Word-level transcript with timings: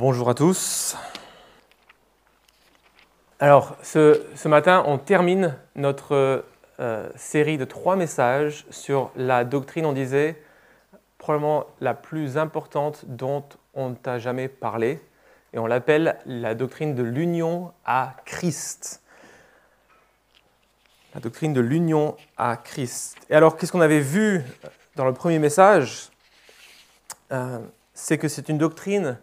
Bonjour 0.00 0.30
à 0.30 0.34
tous. 0.34 0.96
Alors, 3.40 3.76
ce, 3.82 4.46
matin, 4.46 4.84
on 4.86 4.96
termine 4.96 5.56
notre 5.74 6.44
euh, 6.78 7.10
série 7.16 7.58
de 7.58 7.64
trois 7.64 7.96
messages 7.96 8.64
sur 8.70 9.10
la 9.16 9.44
doctrine, 9.44 9.84
on 9.86 9.92
disait, 9.92 10.40
probablement 11.18 11.66
la 11.80 11.94
plus 11.94 12.38
importante 12.38 13.06
dont 13.08 13.42
on 13.74 13.88
ne 13.88 13.96
t'a 13.96 14.20
jamais 14.20 14.46
parlé, 14.46 15.00
et 15.52 15.58
on 15.58 15.66
l'appelle 15.66 16.20
la 16.26 16.54
doctrine 16.54 16.94
de 16.94 17.02
l'union 17.02 17.72
à 17.84 18.14
Christ. 18.24 19.02
La 21.12 21.20
doctrine 21.20 21.52
de 21.52 21.60
l'union 21.60 22.16
à 22.36 22.56
Christ. 22.56 23.16
Et 23.30 23.34
alors, 23.34 23.56
qu'est-ce 23.56 23.72
qu'on 23.72 23.80
avait 23.80 23.98
vu 23.98 24.44
dans 24.94 25.06
le 25.06 25.12
premier 25.12 25.40
message? 25.40 26.10
Euh, 27.32 27.58
C'est 27.94 28.16
que 28.16 28.28
c'est 28.28 28.48
une 28.48 28.58
doctrine 28.58 29.18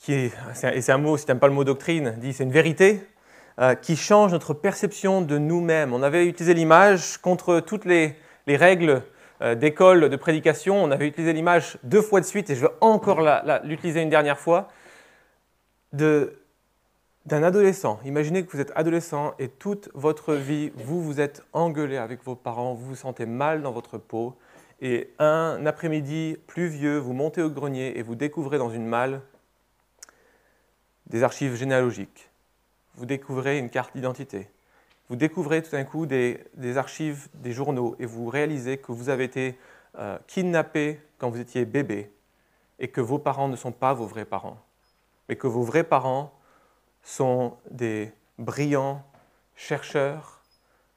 qui 0.00 0.14
est, 0.14 0.32
et 0.72 0.80
c'est 0.80 0.92
un 0.92 0.98
mot, 0.98 1.16
si 1.16 1.26
tu 1.26 1.30
n'aimes 1.30 1.38
pas 1.38 1.46
le 1.46 1.54
mot 1.54 1.62
doctrine, 1.62 2.16
dit 2.18 2.32
c'est 2.32 2.44
une 2.44 2.50
vérité, 2.50 3.06
euh, 3.60 3.74
qui 3.74 3.96
change 3.96 4.32
notre 4.32 4.54
perception 4.54 5.20
de 5.20 5.36
nous-mêmes. 5.36 5.92
On 5.92 6.02
avait 6.02 6.26
utilisé 6.26 6.54
l'image 6.54 7.18
contre 7.18 7.60
toutes 7.60 7.84
les, 7.84 8.16
règles 8.48 9.02
euh, 9.42 9.54
d'école 9.54 10.08
de 10.08 10.16
prédication, 10.16 10.82
on 10.82 10.90
avait 10.90 11.06
utilisé 11.06 11.32
l'image 11.32 11.78
deux 11.84 12.00
fois 12.00 12.20
de 12.20 12.24
suite, 12.24 12.48
et 12.50 12.56
je 12.56 12.62
veux 12.62 12.72
encore 12.80 13.20
l'utiliser 13.62 14.00
une 14.00 14.08
dernière 14.08 14.38
fois, 14.38 14.68
d'un 15.92 16.30
adolescent. 17.28 18.00
Imaginez 18.04 18.44
que 18.44 18.50
vous 18.50 18.60
êtes 18.60 18.72
adolescent 18.74 19.34
et 19.38 19.48
toute 19.48 19.90
votre 19.92 20.34
vie, 20.34 20.72
vous 20.76 21.02
vous 21.02 21.20
êtes 21.20 21.42
engueulé 21.52 21.98
avec 21.98 22.24
vos 22.24 22.34
parents, 22.34 22.72
vous 22.72 22.86
vous 22.86 22.96
sentez 22.96 23.26
mal 23.26 23.60
dans 23.60 23.72
votre 23.72 23.98
peau, 23.98 24.34
et 24.80 25.12
un 25.18 25.66
après-midi 25.66 26.38
pluvieux, 26.46 26.96
vous 26.96 27.12
montez 27.12 27.42
au 27.42 27.50
grenier 27.50 27.98
et 27.98 28.02
vous 28.02 28.14
découvrez 28.14 28.56
dans 28.56 28.70
une 28.70 28.86
malle 28.86 29.20
des 31.10 31.24
archives 31.24 31.56
généalogiques. 31.56 32.30
Vous 32.94 33.04
découvrez 33.04 33.58
une 33.58 33.68
carte 33.68 33.94
d'identité. 33.94 34.48
Vous 35.08 35.16
découvrez 35.16 35.60
tout 35.60 35.72
d'un 35.72 35.84
coup 35.84 36.06
des, 36.06 36.38
archives 36.76 37.28
des 37.34 37.52
journaux 37.52 37.96
et 37.98 38.06
vous 38.06 38.28
réalisez 38.28 38.78
que 38.78 38.92
vous 38.92 39.08
avez 39.08 39.24
été 39.24 39.58
euh, 39.98 40.18
kidnappé 40.28 41.00
quand 41.18 41.28
vous 41.28 41.40
étiez 41.40 41.64
bébé 41.64 42.12
et 42.78 42.88
que 42.88 43.00
vos 43.00 43.18
parents 43.18 43.48
ne 43.48 43.56
sont 43.56 43.72
pas 43.72 43.92
vos 43.92 44.06
vrais 44.06 44.24
parents, 44.24 44.62
mais 45.28 45.34
que 45.34 45.48
vos 45.48 45.62
vrais 45.62 45.82
parents 45.82 46.32
sont 47.02 47.56
des 47.70 48.12
brillants 48.38 49.04
chercheurs, 49.56 50.42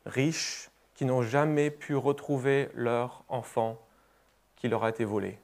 riches, 0.05 0.70
qui 0.94 1.05
n'ont 1.05 1.23
jamais 1.23 1.72
pu 1.72 1.95
retrouver 1.95 2.70
leur 2.75 3.23
enfant 3.30 3.80
qui 4.58 4.70
leur 4.70 4.83
a 4.83 4.89
été 4.89 5.05
volé. 5.05 5.39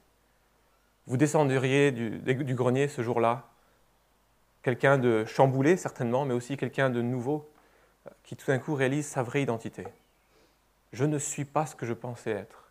Vous 1.08 1.16
descendriez 1.16 1.90
du 1.90 2.54
grenier 2.54 2.86
ce 2.86 3.02
jour-là 3.02 3.49
quelqu'un 4.62 4.98
de 4.98 5.24
chamboulé 5.24 5.76
certainement, 5.76 6.24
mais 6.24 6.34
aussi 6.34 6.56
quelqu'un 6.56 6.90
de 6.90 7.02
nouveau 7.02 7.48
euh, 8.06 8.10
qui 8.24 8.36
tout 8.36 8.46
d'un 8.46 8.58
coup 8.58 8.74
réalise 8.74 9.06
sa 9.06 9.22
vraie 9.22 9.42
identité. 9.42 9.86
Je 10.92 11.04
ne 11.04 11.18
suis 11.18 11.44
pas 11.44 11.66
ce 11.66 11.74
que 11.74 11.86
je 11.86 11.92
pensais 11.92 12.30
être. 12.30 12.70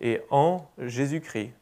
Et 0.00 0.22
en 0.30 0.66
Jésus-Christ, 0.78 1.52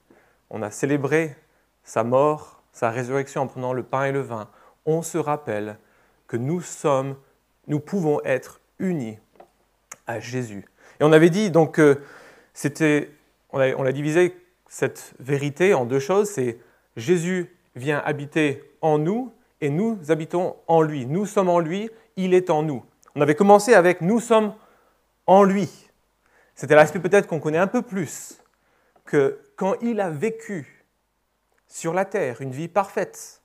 on 0.51 0.63
a 0.63 0.71
célébré 0.71 1.37
sa 1.85 2.05
mort, 2.05 2.63
sa 2.73 2.91
résurrection 2.91 3.43
en 3.43 3.47
prenant 3.47 3.73
le 3.73 3.83
pain 3.83 4.05
et 4.05 4.13
le 4.13 4.21
vin. 4.21 4.49
On 4.87 5.03
se 5.03 5.19
rappelle 5.19 5.79
que 6.27 6.37
nous 6.37 6.61
sommes, 6.61 7.17
nous 7.67 7.81
pouvons 7.81 8.21
être 8.25 8.61
unis 8.79 9.19
à 10.07 10.21
Jésus. 10.21 10.65
Et 11.01 11.05
on 11.05 11.13
avait 11.13 11.31
dit 11.31 11.51
donc 11.51 11.75
que 11.75 12.01
c'était, 12.55 13.11
on 13.51 13.59
a, 13.59 13.75
on 13.75 13.85
a 13.85 13.93
divisé 13.93 14.37
cette 14.69 15.15
vérité 15.19 15.75
en 15.75 15.85
deux 15.85 15.99
choses. 15.99 16.31
C'est 16.31 16.59
Jésus 16.97 17.55
vient 17.75 17.99
habiter 17.99 18.63
en 18.81 18.99
nous 18.99 19.33
et 19.61 19.71
nous 19.71 19.99
habitons 20.11 20.57
en 20.67 20.83
lui. 20.83 21.07
Nous 21.07 21.27
sommes 21.27 21.49
en 21.49 21.59
lui, 21.59 21.91
il 22.17 22.35
est 22.35 22.51
en 22.51 22.63
nous. 22.63 22.85
On 23.15 23.21
avait 23.21 23.35
commencé 23.35 23.75
avec 23.75 24.01
nous 24.01 24.21
sommes 24.21 24.55
en 25.27 25.43
lui. 25.43 25.69
C'était 26.55 26.75
l'aspect 26.75 27.01
peut-être 27.01 27.27
qu'on 27.27 27.41
connaît 27.41 27.59
un 27.59 27.67
peu 27.67 27.83
plus 27.83 28.43
que 29.05 29.41
quand 29.57 29.75
il 29.83 30.01
a 30.01 30.11
vécu 30.11 30.85
sur 31.67 31.93
la 31.93 32.05
terre 32.05 32.41
une 32.41 32.53
vie 32.53 32.69
parfaite, 32.69 33.43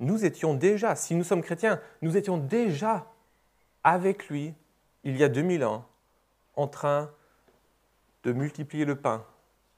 nous 0.00 0.24
étions 0.24 0.54
déjà, 0.54 0.96
si 0.96 1.14
nous 1.14 1.24
sommes 1.24 1.42
chrétiens, 1.42 1.80
nous 2.02 2.16
étions 2.16 2.36
déjà 2.36 3.06
avec 3.84 4.28
lui 4.28 4.54
il 5.04 5.16
y 5.16 5.24
a 5.24 5.28
2000 5.28 5.64
ans 5.64 5.86
en 6.56 6.66
train 6.66 7.10
de 8.22 8.32
multiplier 8.32 8.84
le 8.84 8.96
pain 8.96 9.24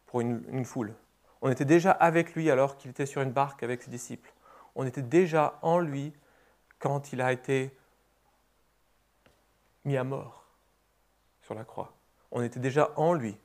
pour 0.06 0.20
une, 0.20 0.42
une 0.50 0.64
foule. 0.64 0.94
On 1.42 1.50
était 1.50 1.64
déjà 1.64 1.90
avec 1.90 2.34
lui 2.34 2.50
alors 2.50 2.76
qu'il 2.76 2.90
était 2.90 3.06
sur 3.06 3.22
une 3.22 3.32
barque 3.32 3.62
avec 3.62 3.82
ses 3.82 3.90
disciples 3.90 4.32
on 4.76 4.86
était 4.86 5.02
déjà 5.02 5.58
en 5.62 5.80
lui 5.80 6.12
quand 6.78 7.12
il 7.12 7.20
a 7.20 7.32
été 7.32 7.74
mis 9.84 9.96
à 9.96 10.04
mort 10.04 10.44
sur 11.40 11.54
la 11.54 11.64
croix. 11.64 11.94
On 12.30 12.42
était 12.42 12.60
déjà 12.60 12.92
en 12.96 13.14
lui 13.14 13.36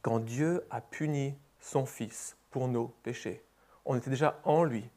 quand 0.00 0.20
Dieu 0.20 0.64
a 0.70 0.80
puni 0.80 1.34
son 1.60 1.84
Fils 1.84 2.36
pour 2.50 2.68
nos 2.68 2.88
péchés. 3.02 3.42
On 3.84 3.96
était 3.96 4.10
déjà 4.10 4.40
en 4.44 4.62
lui 4.62 4.88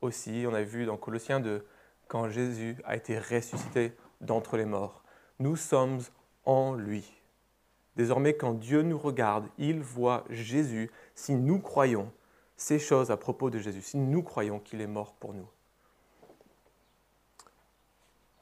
aussi. 0.00 0.44
On 0.46 0.54
a 0.54 0.62
vu 0.62 0.86
dans 0.86 0.96
Colossiens 0.96 1.40
2 1.40 1.66
quand 2.06 2.28
Jésus 2.28 2.76
a 2.84 2.96
été 2.96 3.18
ressuscité 3.18 3.96
d'entre 4.20 4.56
les 4.56 4.64
morts. 4.64 5.02
Nous 5.40 5.56
sommes 5.56 6.00
en 6.44 6.74
lui. 6.74 7.12
Désormais, 7.96 8.34
quand 8.34 8.54
Dieu 8.54 8.82
nous 8.82 8.98
regarde, 8.98 9.48
il 9.58 9.80
voit 9.80 10.24
Jésus 10.30 10.90
si 11.14 11.34
nous 11.34 11.58
croyons 11.58 12.12
ces 12.60 12.78
choses 12.78 13.10
à 13.10 13.16
propos 13.16 13.48
de 13.48 13.58
Jésus, 13.58 13.80
si 13.80 13.96
nous 13.96 14.22
croyons 14.22 14.58
qu'il 14.58 14.82
est 14.82 14.86
mort 14.86 15.14
pour 15.14 15.32
nous. 15.32 15.48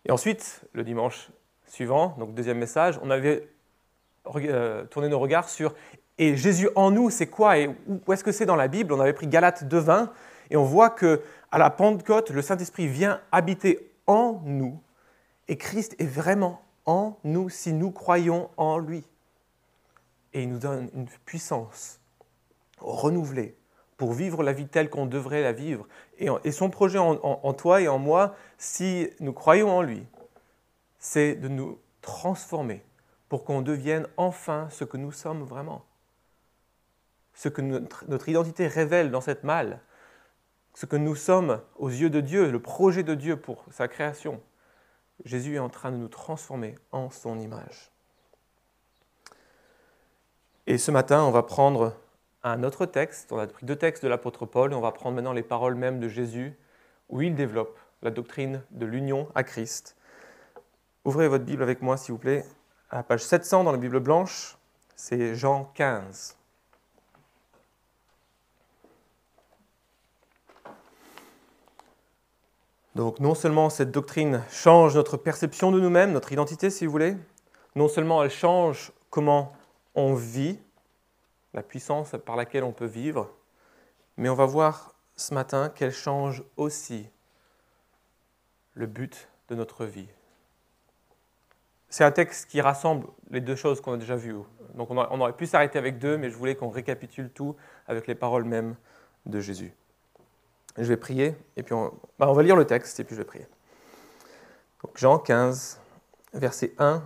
Et 0.05 0.11
ensuite, 0.11 0.65
le 0.73 0.83
dimanche 0.83 1.31
suivant, 1.67 2.17
donc 2.19 2.35
deuxième 2.35 2.59
message, 2.59 2.99
on 3.01 3.11
avait 3.11 3.49
euh, 4.35 4.85
tourné 4.87 5.09
nos 5.09 5.21
regards 5.21 5.49
sur 5.49 5.73
et 6.19 6.37
Jésus 6.37 6.69
en 6.75 6.91
nous, 6.91 7.11
c'est 7.11 7.29
quoi 7.29 7.59
et 7.59 7.69
où 7.87 8.13
est-ce 8.13 8.25
que 8.25 8.33
c'est 8.33 8.45
dans 8.45 8.57
la 8.57 8.67
Bible? 8.67 8.93
On 8.93 8.99
avait 8.99 9.13
pris 9.13 9.29
Galates 9.29 9.63
2.20 9.63 10.09
et 10.51 10.57
on 10.57 10.65
voit 10.65 10.91
que 10.91 11.23
à 11.53 11.59
la 11.59 11.71
Pentecôte, 11.71 12.31
le 12.31 12.43
Saint-Esprit 12.43 12.89
vient 12.89 13.21
habiter 13.31 13.93
en 14.09 14.41
nous 14.45 14.83
et 15.47 15.57
Christ 15.57 15.95
est 16.01 16.07
vraiment 16.07 16.61
en 16.87 17.17
nous 17.23 17.51
si 17.51 17.73
nous 17.73 17.93
croyons 17.93 18.51
en 18.57 18.79
lui. 18.79 19.05
Et 20.35 20.43
il 20.43 20.49
nous 20.49 20.59
donne 20.59 20.91
une 20.93 21.07
puissance 21.25 22.01
renouvelée 22.81 23.58
pour 23.99 24.13
vivre 24.13 24.43
la 24.43 24.53
vie 24.53 24.69
telle 24.69 24.89
qu'on 24.89 25.07
devrait 25.07 25.43
la 25.43 25.53
vivre. 25.53 25.87
Et, 26.19 26.53
son 26.53 26.71
projet 26.71 26.99
en, 26.99 27.53
toi 27.53 27.83
et 27.83 27.89
en 27.89 27.99
moi, 27.99 28.35
si 28.57 29.11
nous 29.21 29.33
croyons 29.33 29.71
en 29.71 29.83
lui, 29.83 30.07
c'est 30.99 31.35
de 31.35 31.49
nous 31.49 31.79
transformer 32.01 32.85
pour 33.29 33.45
qu'on 33.45 33.61
devienne 33.61 34.07
enfin 34.17 34.69
ce 34.71 34.85
que 34.85 34.97
nous 34.97 35.13
sommes 35.13 35.43
vraiment. 35.43 35.85
Ce 37.35 37.49
que 37.49 37.61
notre, 37.61 38.05
notre 38.09 38.29
identité 38.29 38.69
révèle 38.69 39.11
dans 39.11 39.21
cette 39.21 39.43
malle, 39.43 39.81
ce 40.75 40.87
que 40.87 40.97
nous 40.97 41.17
sommes 41.17 41.61
aux 41.77 41.91
yeux 41.91 42.11
de 42.11 42.21
Dieu, 42.21 42.51
le 42.51 42.63
projet 42.63 43.03
de 43.03 43.17
Dieu 43.17 43.37
pour 43.37 43.65
sa 43.73 43.89
création. 43.89 44.41
Jésus 45.25 45.57
est 45.57 45.61
en 45.61 45.69
train 45.69 45.91
de 45.91 45.97
nous 45.97 46.09
transformer 46.09 46.77
en 46.93 47.11
son 47.11 47.41
image. 47.41 47.91
Et 50.69 50.79
ce 50.79 50.93
matin, 50.93 51.25
on 51.25 51.33
va 51.33 51.43
prendre 51.43 51.97
un 52.43 52.63
autre 52.63 52.87
texte. 52.87 53.33
On 53.33 53.39
a 53.39 53.47
pris 53.47 53.67
deux 53.67 53.77
textes 53.77 54.03
de 54.03 54.09
l'apôtre 54.09 54.47
Paul 54.47 54.73
et 54.73 54.75
on 54.75 54.81
va 54.81 54.93
prendre 54.93 55.17
maintenant 55.17 55.33
les 55.33 55.43
paroles 55.43 55.75
même 55.75 56.01
de 56.01 56.09
Jésus 56.09 56.57
où 57.09 57.23
il 57.23 57.35
développe 57.35 57.79
la 58.03 58.11
doctrine 58.11 58.63
de 58.71 58.87
l'union 58.87 59.29
à 59.35 59.43
Christ. 59.43 59.97
Ouvrez 61.05 61.29
votre 61.29 61.45
Bible 61.45 61.63
avec 61.63 61.83
moi, 61.83 61.97
s'il 61.97 62.13
vous 62.13 62.19
plaît, 62.19 62.45
à 62.91 62.97
la 62.97 63.03
page 63.03 63.25
700 63.25 63.65
dans 63.65 63.73
la 63.73 63.79
Bible 63.79 64.01
blanche. 64.01 64.57
C'est 64.95 65.35
Jean 65.35 65.71
15. 65.75 66.37
Donc 72.95 73.21
non 73.21 73.37
seulement 73.37 73.71
cette 73.71 73.93
doctrine 73.93 74.43
change 74.51 74.97
notre 74.97 75.17
perception 75.17 75.71
de 75.71 75.79
nous-mêmes, 75.79 76.13
notre 76.13 76.33
identité 76.33 76.69
si 76.69 76.85
vous 76.85 76.91
voulez, 76.91 77.17
non 77.77 77.87
seulement 77.87 78.25
elle 78.25 78.31
change 78.31 78.91
comment 79.09 79.53
on 79.95 80.15
vit, 80.15 80.59
la 81.55 81.63
puissance 81.63 82.15
par 82.25 82.37
laquelle 82.37 82.65
on 82.65 82.73
peut 82.73 82.87
vivre, 82.87 83.31
mais 84.17 84.29
on 84.29 84.35
va 84.35 84.47
voir 84.47 84.95
ce 85.17 85.35
matin 85.35 85.69
qu'elle 85.69 85.93
change 85.93 86.43
aussi 86.57 87.09
le 88.75 88.87
but 88.87 89.29
de 89.49 89.55
notre 89.55 89.85
vie. 89.85 90.09
C'est 91.89 92.05
un 92.05 92.13
texte 92.13 92.51
qui 92.51 92.61
rassemble 92.61 93.07
les 93.31 93.41
deux 93.41 93.57
choses 93.57 93.81
qu'on 93.81 93.95
a 93.95 93.97
déjà 93.97 94.15
vues. 94.15 94.37
Donc 94.75 94.91
on 94.91 95.21
aurait 95.21 95.33
pu 95.33 95.47
s'arrêter 95.47 95.79
avec 95.79 95.99
deux, 95.99 96.19
mais 96.19 96.31
je 96.31 96.37
voulais 96.37 96.55
qu'on 96.55 96.69
récapitule 96.69 97.31
tout 97.31 97.57
avec 97.87 98.07
les 98.07 98.15
paroles 98.15 98.45
mêmes 98.45 98.77
de 99.27 99.41
Jésus. 99.41 99.73
Je 100.77 100.85
vais 100.85 100.97
prier, 100.97 101.35
et 101.57 101.63
puis 101.63 101.75
on, 101.75 101.93
bah, 102.19 102.29
on 102.29 102.35
va 102.35 102.43
lire 102.43 102.57
le 102.57 102.67
texte, 102.67 103.01
et 103.01 103.05
puis 103.05 103.17
je 103.17 103.21
vais 103.23 103.27
prier. 103.27 103.47
Donc 104.85 104.97
Jean 104.97 105.19
15, 105.19 105.81
versets 106.35 106.75
1 106.79 107.03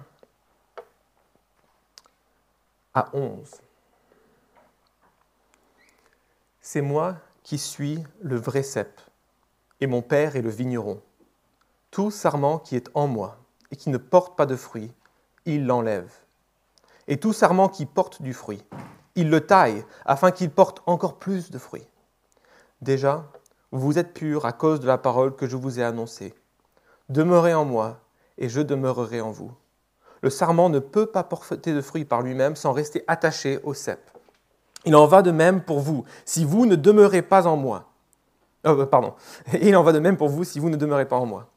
à 2.95 3.09
11. 3.15 3.63
C'est 6.65 6.81
moi 6.81 7.17
qui 7.43 7.59
suis 7.59 8.05
le 8.21 8.37
vrai 8.37 8.63
cep, 8.63 9.01
et 9.81 9.89
mon 9.89 10.01
Père 10.01 10.37
est 10.37 10.43
le 10.43 10.49
vigneron. 10.49 11.03
Tout 11.91 12.13
sarment 12.13 12.61
qui 12.61 12.77
est 12.77 12.89
en 12.95 13.09
moi 13.09 13.37
et 13.73 13.77
qui 13.77 13.91
ne 13.91 13.99
porte 13.99 14.37
pas 14.37 14.47
de 14.47 14.55
fruit, 14.55 14.93
il 15.45 15.67
l'enlève. 15.67 16.13
Et 17.09 17.17
tout 17.19 17.33
sarment 17.33 17.69
qui 17.69 17.85
porte 17.85 18.23
du 18.23 18.33
fruit, 18.33 18.63
il 19.17 19.29
le 19.29 19.45
taille 19.45 19.85
afin 20.07 20.31
qu'il 20.31 20.51
porte 20.51 20.85
encore 20.87 21.19
plus 21.19 21.51
de 21.51 21.59
fruits. 21.59 21.89
Déjà, 22.81 23.29
vous 23.73 23.99
êtes 23.99 24.15
purs 24.15 24.47
à 24.47 24.53
cause 24.53 24.79
de 24.79 24.87
la 24.87 24.99
parole 24.99 25.35
que 25.35 25.49
je 25.49 25.57
vous 25.57 25.81
ai 25.81 25.83
annoncée. 25.83 26.33
Demeurez 27.09 27.55
en 27.55 27.65
moi, 27.65 27.99
et 28.39 28.49
je 28.49 28.61
demeurerai 28.61 29.21
en 29.21 29.33
vous. 29.33 29.51
Le 30.21 30.31
sarment 30.31 30.69
ne 30.69 30.79
peut 30.79 31.07
pas 31.07 31.25
porter 31.25 31.75
de 31.75 31.81
fruits 31.81 32.05
par 32.05 32.23
lui-même 32.23 32.55
sans 32.55 32.71
rester 32.71 33.03
attaché 33.09 33.59
au 33.65 33.75
cep. 33.75 34.12
Il 34.85 34.97
en 34.97 35.07
va 35.07 35.23
de 35.23 35.31
même 35.31 35.63
pour 35.63 35.81
vous, 35.81 36.05
si 36.25 36.45
vous 36.45 36.67
ne 36.67 36.75
demeurez 36.75 37.23
pas 37.23 37.47
en 37.47 37.57
moi. 37.57 37.93
Euh, 38.67 38.87
pardon. 38.87 39.15
Il 39.61 39.77
en 39.77 39.83
va 39.83 39.93
de 39.93 39.99
même 39.99 40.17
pour 40.17 40.29
vous 40.29 40.45
si 40.45 40.59
vous 40.59 40.71
ne 40.71 40.77
demeurez 40.77 41.07
pas 41.07 41.17
en 41.17 41.27
moi. 41.27 41.49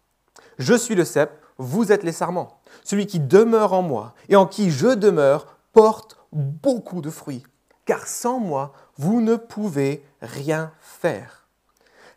Je 0.58 0.74
suis 0.74 0.96
le 0.96 1.06
cep, 1.06 1.32
vous 1.58 1.92
êtes 1.92 2.04
les 2.04 2.12
sarments. 2.12 2.60
Celui 2.84 3.08
qui 3.08 3.20
demeure 3.20 3.74
en 3.74 3.82
moi 3.82 4.14
et 4.30 4.36
en 4.36 4.46
qui 4.46 4.72
je 4.72 4.88
demeure 4.88 5.48
porte 5.74 6.18
beaucoup 6.32 7.02
de 7.02 7.10
fruits, 7.10 7.44
car 7.86 8.08
sans 8.08 8.40
moi, 8.40 8.74
vous 8.98 9.22
ne 9.22 9.36
pouvez 9.36 10.04
rien 10.22 10.72
faire. 10.80 11.48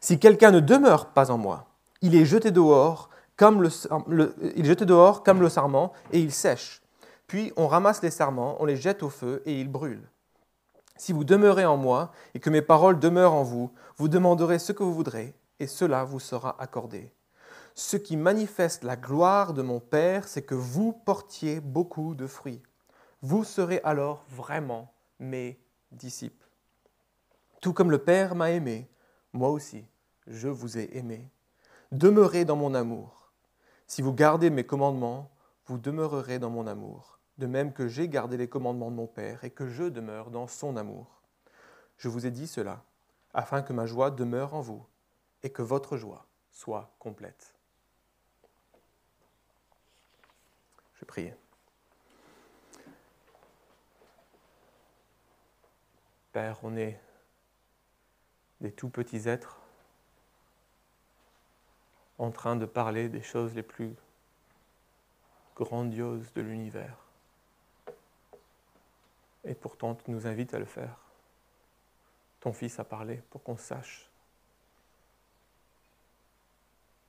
Si 0.00 0.19
quelqu'un 0.19 0.50
ne 0.50 0.61
demeure 0.61 1.06
pas 1.06 1.31
en 1.31 1.38
moi, 1.38 1.66
il 2.02 2.14
est 2.14 2.25
jeté 2.25 2.50
dehors 2.50 3.11
comme 3.37 3.62
le, 3.62 4.34
il 4.56 4.64
est 4.64 4.69
jeté 4.69 4.84
dehors 4.84 5.22
comme 5.22 5.40
le 5.40 5.49
sarment 5.49 5.93
et 6.12 6.20
il 6.20 6.32
sèche. 6.32 6.82
Puis 7.26 7.52
on 7.56 7.66
ramasse 7.66 8.02
les 8.02 8.11
sarments, 8.11 8.56
on 8.61 8.64
les 8.64 8.76
jette 8.76 9.02
au 9.02 9.11
feu 9.11 9.43
et 9.46 9.61
ils 9.61 9.70
brûlent. 9.70 10.08
Si 10.99 11.12
vous 11.12 11.25
demeurez 11.25 11.65
en 11.65 11.77
moi 11.77 12.11
et 12.35 12.41
que 12.41 12.50
mes 12.50 12.61
paroles 12.61 12.99
demeurent 12.99 13.33
en 13.33 13.45
vous, 13.45 13.73
vous 13.97 14.09
demanderez 14.09 14.59
ce 14.59 14.73
que 14.73 14.83
vous 14.83 14.93
voudrez 14.93 15.35
et 15.61 15.67
cela 15.67 16.05
vous 16.05 16.21
sera 16.21 16.61
accordé. 16.61 17.12
Ce 17.75 17.97
qui 17.97 18.17
manifeste 18.17 18.83
la 18.83 18.97
gloire 18.97 19.55
de 19.55 19.62
mon 19.62 19.79
Père, 19.79 20.27
c'est 20.27 20.43
que 20.43 20.56
vous 20.56 20.93
portiez 20.93 21.61
beaucoup 21.61 22.17
de 22.17 22.27
fruits. 22.27 22.62
Vous 23.23 23.45
serez 23.45 23.81
alors 23.85 24.25
vraiment 24.29 24.93
mes 25.21 25.61
disciples. 25.93 26.49
Tout 27.61 27.73
comme 27.73 27.93
le 27.93 27.99
Père 27.99 28.35
m'a 28.35 28.50
aimé, 28.50 28.91
moi 29.33 29.50
aussi, 29.50 29.85
je 30.27 30.49
vous 30.49 30.79
ai 30.79 30.97
aimé. 30.97 31.31
Demeurez 31.93 32.45
dans 32.45 32.56
mon 32.56 32.75
amour. 32.75 33.33
Si 33.87 34.03
vous 34.03 34.12
gardez 34.12 34.50
mes 34.50 34.65
commandements, 34.65 35.31
vous 35.67 35.79
demeurerez 35.79 36.39
dans 36.39 36.50
mon 36.50 36.67
amour, 36.67 37.18
de 37.38 37.46
même 37.46 37.73
que 37.73 37.88
j'ai 37.88 38.08
gardé 38.08 38.37
les 38.37 38.49
commandements 38.49 38.90
de 38.90 38.96
mon 38.96 39.06
Père 39.06 39.44
et 39.44 39.50
que 39.50 39.69
je 39.69 39.85
demeure 39.85 40.31
dans 40.31 40.46
son 40.46 40.76
amour. 40.76 41.23
Je 41.96 42.08
vous 42.08 42.26
ai 42.26 42.31
dit 42.31 42.46
cela, 42.46 42.85
afin 43.32 43.62
que 43.62 43.73
ma 43.73 43.87
joie 43.87 44.11
demeure 44.11 44.55
en 44.55 44.61
vous 44.61 44.85
et 45.43 45.50
que 45.50 45.62
votre 45.62 45.96
joie 45.96 46.26
soit 46.50 46.94
complète. 46.99 47.55
Je 50.94 51.05
prie. 51.05 51.32
Père, 56.32 56.58
on 56.62 56.76
est 56.76 57.00
des 58.61 58.73
tout 58.73 58.88
petits 58.88 59.29
êtres 59.29 59.61
en 62.19 62.32
train 62.32 62.56
de 62.56 62.67
parler 62.67 63.08
des 63.08 63.23
choses 63.23 63.55
les 63.55 63.62
plus 63.62 63.94
grandioses 65.55 66.32
de 66.35 66.43
l'univers. 66.43 67.07
Et 69.44 69.55
pourtant, 69.55 69.94
tu 69.94 70.11
nous 70.11 70.26
invites 70.26 70.55
à 70.55 70.58
le 70.58 70.64
faire. 70.64 70.99
Ton 72.40 72.52
Fils 72.52 72.79
a 72.79 72.85
parlé 72.85 73.23
pour 73.31 73.43
qu'on 73.43 73.56
sache 73.56 74.11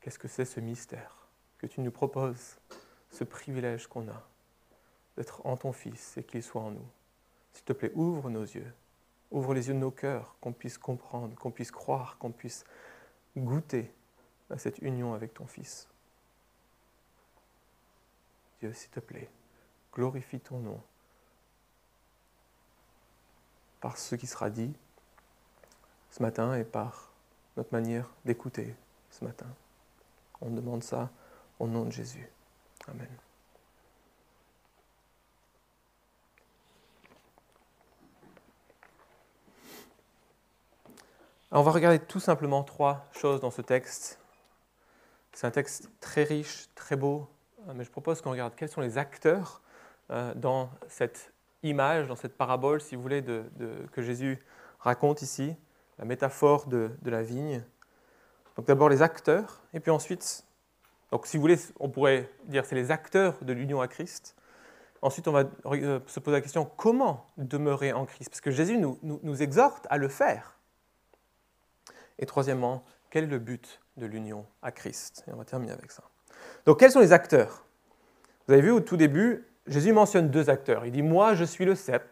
qu'est-ce 0.02 0.20
que 0.20 0.28
c'est 0.28 0.46
ce 0.46 0.60
mystère 0.60 1.28
que 1.58 1.68
tu 1.68 1.82
nous 1.82 1.92
proposes 1.92 2.58
ce 3.12 3.24
privilège 3.24 3.88
qu'on 3.88 4.08
a 4.10 4.24
d'être 5.18 5.46
en 5.46 5.58
ton 5.58 5.72
Fils 5.72 6.18
et 6.18 6.24
qu'il 6.24 6.42
soit 6.42 6.62
en 6.62 6.72
nous? 6.72 6.88
S'il 7.54 7.66
te 7.66 7.74
plaît, 7.74 7.92
ouvre 7.94 8.30
nos 8.30 8.44
yeux, 8.44 8.74
ouvre 9.32 9.54
les 9.54 9.68
yeux 9.68 9.74
de 9.74 9.80
nos 9.80 9.92
cœurs, 9.92 10.36
qu'on 10.40 10.54
puisse 10.54 10.78
comprendre, 10.78 11.36
qu'on 11.36 11.52
puisse 11.52 11.72
croire, 11.72 12.18
qu'on 12.18 12.32
puisse 12.32 12.64
goûter 13.36 13.94
à 14.50 14.58
cette 14.58 14.80
union 14.80 15.14
avec 15.14 15.34
ton 15.34 15.46
Fils. 15.46 15.88
Dieu, 18.60 18.74
s'il 18.74 18.90
te 18.90 19.00
plaît, 19.00 19.30
glorifie 19.94 20.40
ton 20.40 20.60
nom 20.60 20.82
par 23.82 23.98
ce 23.98 24.16
qui 24.16 24.28
sera 24.28 24.50
dit 24.50 24.74
ce 26.12 26.22
matin 26.22 26.56
et 26.56 26.64
par 26.64 27.12
notre 27.58 27.74
manière 27.74 28.10
d'écouter 28.26 28.76
ce 29.10 29.24
matin. 29.24 29.48
On 30.42 30.50
demande 30.50 30.84
ça 30.84 31.10
au 31.60 31.68
nom 31.68 31.86
de 31.86 31.92
Jésus. 31.92 32.28
Amen. 32.88 33.08
on 41.52 41.64
va 41.64 41.72
regarder 41.72 42.00
tout 42.00 42.20
simplement 42.20 42.64
trois 42.64 43.08
choses 43.12 43.42
dans 43.42 43.52
ce 43.52 43.62
texte. 43.62 44.20
C'est 45.34 45.48
un 45.48 45.52
texte 45.52 45.90
très 46.00 46.24
riche, 46.24 46.68
très 46.76 46.96
beau, 46.96 47.28
euh, 47.68 47.74
mais 47.76 47.84
je 47.84 47.90
propose 47.90 48.22
qu'on 48.22 48.32
regarde 48.32 48.54
quels 48.56 48.70
sont 48.70 48.82
les 48.82 48.98
acteurs 48.98 49.62
euh, 50.12 50.34
dans 50.36 50.70
cette 50.88 51.34
image, 51.64 52.08
dans 52.08 52.16
cette 52.16 52.38
parabole, 52.38 52.82
si 52.82 52.96
vous 52.96 53.02
voulez, 53.02 53.24
que 53.92 54.02
Jésus 54.02 54.40
raconte 54.80 55.22
ici, 55.22 55.56
la 55.98 56.06
métaphore 56.06 56.68
de, 56.68 56.92
la 57.06 57.22
vigne. 57.22 57.64
Donc 58.56 58.68
d'abord 58.68 58.90
les 58.90 59.02
acteurs, 59.02 59.62
et 59.74 59.80
puis 59.80 59.92
ensuite 59.92 60.46
donc, 61.12 61.26
si 61.26 61.38
vous 61.38 61.42
voulez, 61.42 61.58
on 61.80 61.90
pourrait 61.90 62.30
dire 62.46 62.66
c'est 62.66 62.76
les 62.76 62.92
acteurs 62.92 63.36
de 63.42 63.54
l'union 63.54 63.82
à 63.82 63.88
Christ. 63.88 64.36
Ensuite, 65.02 65.28
on 65.28 65.32
va 65.32 65.46
euh, 65.66 66.00
se 66.08 66.20
poser 66.20 66.38
la 66.38 66.42
question 66.42 66.66
comment 66.66 67.26
demeurer 67.38 67.94
en 67.94 68.06
Christ? 68.06 68.30
Parce 68.30 68.42
que 68.42 68.52
Jésus 68.52 68.78
nous, 68.78 69.00
nous, 69.02 69.42
exhorte 69.42 69.88
à 69.90 69.98
le 69.98 70.10
faire. 70.10 70.58
Et 72.20 72.26
troisièmement, 72.26 72.84
quel 73.10 73.24
est 73.24 73.28
le 73.28 73.40
but 73.40 73.80
de 73.98 74.06
l'union 74.06 74.46
à 74.62 74.72
Christ? 74.72 75.24
Et 75.28 75.34
on 75.34 75.38
va 75.38 75.46
terminer 75.46 75.72
avec 75.72 75.92
ça. 75.92 76.04
Donc, 76.66 76.80
quels 76.80 76.92
sont 76.92 77.00
les 77.00 77.14
acteurs? 77.14 77.66
Vous 78.48 78.54
avez 78.54 78.62
vu 78.62 78.72
au 78.72 78.82
tout 78.82 78.98
début, 78.98 79.48
Jésus 79.70 79.94
mentionne 79.94 80.30
deux 80.30 80.50
acteurs. 80.50 80.86
Il 80.86 80.92
dit 80.92 81.02
Moi, 81.02 81.34
je 81.36 81.46
suis 81.46 81.64
le 81.64 81.76
cep, 81.76 82.04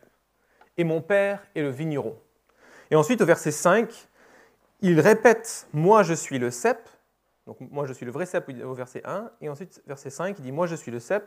et 0.78 0.84
mon 0.84 1.02
Père 1.02 1.46
est 1.56 1.62
le 1.62 1.70
vigneron. 1.70 2.18
Et 2.90 2.96
ensuite, 2.96 3.22
au 3.22 3.26
verset 3.26 3.52
5, 3.52 4.08
il 4.82 5.00
répète 5.02 5.68
Moi, 5.74 6.04
je 6.04 6.14
suis 6.14 6.40
le 6.40 6.52
cep, 6.52 6.88
donc 7.48 7.58
moi 7.62 7.86
je 7.86 7.94
suis 7.94 8.06
le 8.06 8.12
vrai 8.12 8.26
cep 8.26 8.52
au 8.64 8.74
verset 8.74 9.02
1, 9.06 9.32
et 9.40 9.48
ensuite 9.48 9.82
verset 9.88 10.10
5, 10.10 10.38
il 10.38 10.42
dit 10.44 10.52
moi 10.52 10.68
je 10.68 10.76
suis 10.76 10.92
le 10.92 11.00
cep. 11.00 11.26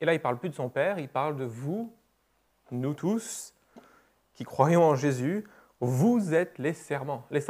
Et 0.00 0.06
là 0.06 0.14
il 0.14 0.20
parle 0.20 0.38
plus 0.38 0.48
de 0.48 0.54
son 0.54 0.70
père, 0.70 0.98
il 0.98 1.10
parle 1.10 1.36
de 1.36 1.44
vous, 1.44 1.94
nous 2.70 2.94
tous, 2.94 3.54
qui 4.32 4.44
croyons 4.44 4.82
en 4.82 4.96
Jésus, 4.96 5.44
vous 5.78 6.32
êtes 6.32 6.58
les 6.58 6.72
serments, 6.72 7.26
les. 7.30 7.44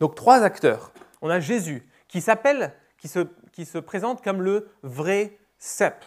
Donc 0.00 0.14
trois 0.14 0.42
acteurs. 0.42 0.92
On 1.20 1.28
a 1.28 1.40
Jésus 1.40 1.86
qui 2.08 2.22
s'appelle, 2.22 2.72
qui 2.96 3.08
se, 3.08 3.20
qui 3.52 3.66
se 3.66 3.76
présente 3.76 4.24
comme 4.24 4.40
le 4.40 4.70
vrai 4.82 5.38
cep. 5.58 6.02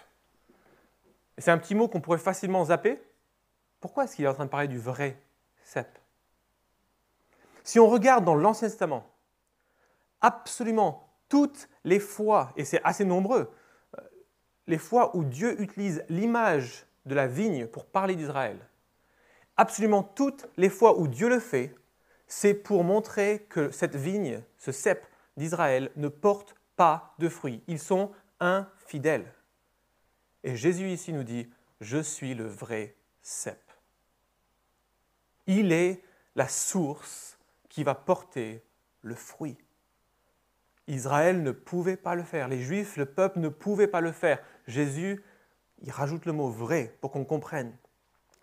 C'est 1.38 1.51
un 1.51 1.58
petit 1.58 1.75
mot 1.75 1.88
qu'on 1.88 2.01
pourrait 2.01 2.17
facilement 2.17 2.65
zapper. 2.65 3.01
Pourquoi 3.79 4.03
est-ce 4.03 4.15
qu'il 4.15 4.25
est 4.25 4.29
en 4.29 4.34
train 4.34 4.46
de 4.46 4.50
parler 4.50 4.67
du 4.67 4.79
vrai 4.79 5.22
cep 5.63 5.88
Si 7.63 7.79
on 7.79 7.88
regarde 7.88 8.25
dans 8.25 8.36
l'Ancien 8.36 8.67
Testament, 8.67 9.06
absolument 10.22 11.08
toutes 11.29 11.70
les 11.84 12.00
fois, 12.00 12.53
et 12.56 12.65
c'est 12.65 12.82
assez 12.84 13.06
nombreux, 13.06 13.51
euh, 13.98 14.01
les 14.65 14.77
fois 14.77 15.15
où 15.15 15.24
Dieu 15.24 15.62
utilise 15.62 16.03
l'image 16.10 16.86
de 17.06 17.13
la 17.13 17.27
vigne 17.27 17.67
pour 17.67 17.86
parler 17.86 18.15
d'Israël, 18.15 18.58
absolument 19.58 20.03
toutes 20.03 20.48
les 20.58 20.70
fois 20.70 20.98
où 20.98 21.08
Dieu 21.08 21.29
le 21.29 21.39
fait, 21.39 21.75
c'est 22.27 22.53
pour 22.53 22.84
montrer 22.84 23.46
que 23.50 23.72
cette 23.72 23.96
vigne, 23.96 24.41
ce 24.58 24.72
cep 24.72 25.06
d'Israël, 25.38 25.91
ne 25.96 26.08
porte 26.08 26.56
pas 26.75 27.13
de 27.20 27.29
fruits. 27.29 27.63
Ils 27.67 27.79
sont 27.79 28.12
infidèles. 28.39 29.25
Et 30.48 30.56
Jésus 30.56 30.89
ici 30.89 31.12
nous 31.12 31.25
dit, 31.25 31.50
je 31.82 31.98
suis 31.98 32.34
le 32.34 32.48
vrai 32.48 32.96
cep. 33.22 33.60
Il 35.46 35.74
est 35.74 36.01
la 36.38 36.48
source 36.48 37.38
qui 37.68 37.84
va 37.84 37.94
porter 37.94 38.63
le 39.01 39.13
fruit. 39.13 39.58
Israël 40.88 41.44
ne 41.44 41.51
pouvait 41.51 41.98
pas 41.98 42.16
le 42.16 42.24
faire. 42.24 42.48
Les 42.48 42.62
Juifs, 42.62 42.96
le 42.96 43.06
peuple 43.06 43.39
ne 43.39 43.50
pouvait 43.50 43.89
pas 43.89 44.00
le 44.00 44.13
faire. 44.13 44.42
Jésus, 44.68 45.22
il 45.82 45.92
rajoute 45.92 46.25
le 46.25 46.32
mot 46.32 46.48
vrai 46.48 46.96
pour 47.01 47.12
qu'on 47.12 47.25
comprenne. 47.25 47.75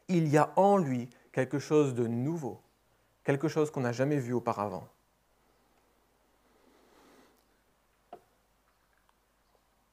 Il 0.08 0.28
y 0.28 0.36
a 0.36 0.52
en 0.56 0.76
lui 0.76 1.08
quelque 1.32 1.58
chose 1.58 1.94
de 1.94 2.06
nouveau, 2.06 2.60
quelque 3.24 3.48
chose 3.48 3.70
qu'on 3.70 3.80
n'a 3.80 3.92
jamais 3.92 4.18
vu 4.18 4.34
auparavant. 4.34 4.86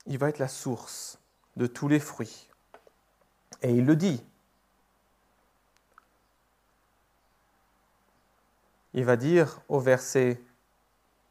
Il 0.08 0.18
va 0.18 0.28
être 0.28 0.40
la 0.40 0.50
source 0.50 1.21
de 1.58 1.68
tous 1.68 1.88
les 1.88 2.00
fruits. 2.00 2.50
Et 3.62 3.72
il 3.72 3.86
le 3.86 3.96
dit. 3.96 4.24
il 8.94 9.06
va 9.06 9.16
dire 9.16 9.62
au 9.70 9.80
verset 9.80 10.42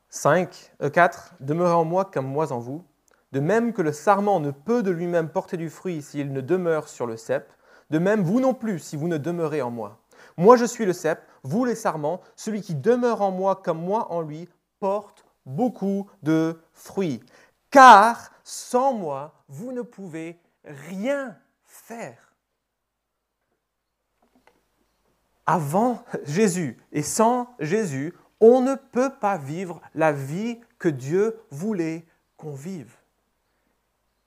5, 0.08 0.72
4, 0.92 1.32
euh, 1.32 1.44
Demeurez 1.44 1.72
en 1.72 1.84
moi 1.84 2.04
comme 2.04 2.26
moi 2.26 2.52
en 2.52 2.58
vous, 2.58 2.84
de 3.32 3.40
même 3.40 3.72
que 3.72 3.82
le 3.82 3.92
sarment 3.92 4.40
ne 4.40 4.50
peut 4.50 4.82
de 4.82 4.90
lui-même 4.90 5.28
porter 5.28 5.56
du 5.56 5.70
fruit 5.70 6.02
s'il 6.02 6.32
ne 6.32 6.40
demeure 6.40 6.88
sur 6.88 7.06
le 7.06 7.16
cep, 7.16 7.52
de 7.90 7.98
même 7.98 8.22
vous 8.22 8.40
non 8.40 8.54
plus 8.54 8.78
si 8.78 8.96
vous 8.96 9.08
ne 9.08 9.18
demeurez 9.18 9.62
en 9.62 9.70
moi. 9.70 9.98
Moi 10.36 10.56
je 10.56 10.64
suis 10.64 10.86
le 10.86 10.92
cep, 10.92 11.20
vous 11.42 11.64
les 11.64 11.74
sarments, 11.74 12.20
celui 12.36 12.60
qui 12.60 12.74
demeure 12.74 13.22
en 13.22 13.30
moi 13.30 13.56
comme 13.56 13.80
moi 13.80 14.12
en 14.12 14.20
lui 14.20 14.48
porte 14.80 15.24
beaucoup 15.46 16.08
de 16.22 16.60
fruits. 16.72 17.22
Car 17.70 18.32
sans 18.50 18.92
moi, 18.92 19.32
vous 19.48 19.70
ne 19.70 19.82
pouvez 19.82 20.40
rien 20.64 21.38
faire. 21.64 22.34
Avant 25.46 26.04
Jésus 26.24 26.76
et 26.90 27.02
sans 27.02 27.54
Jésus, 27.60 28.12
on 28.40 28.60
ne 28.60 28.74
peut 28.74 29.12
pas 29.20 29.38
vivre 29.38 29.80
la 29.94 30.12
vie 30.12 30.58
que 30.78 30.88
Dieu 30.88 31.40
voulait 31.50 32.04
qu'on 32.36 32.52
vive. 32.54 32.96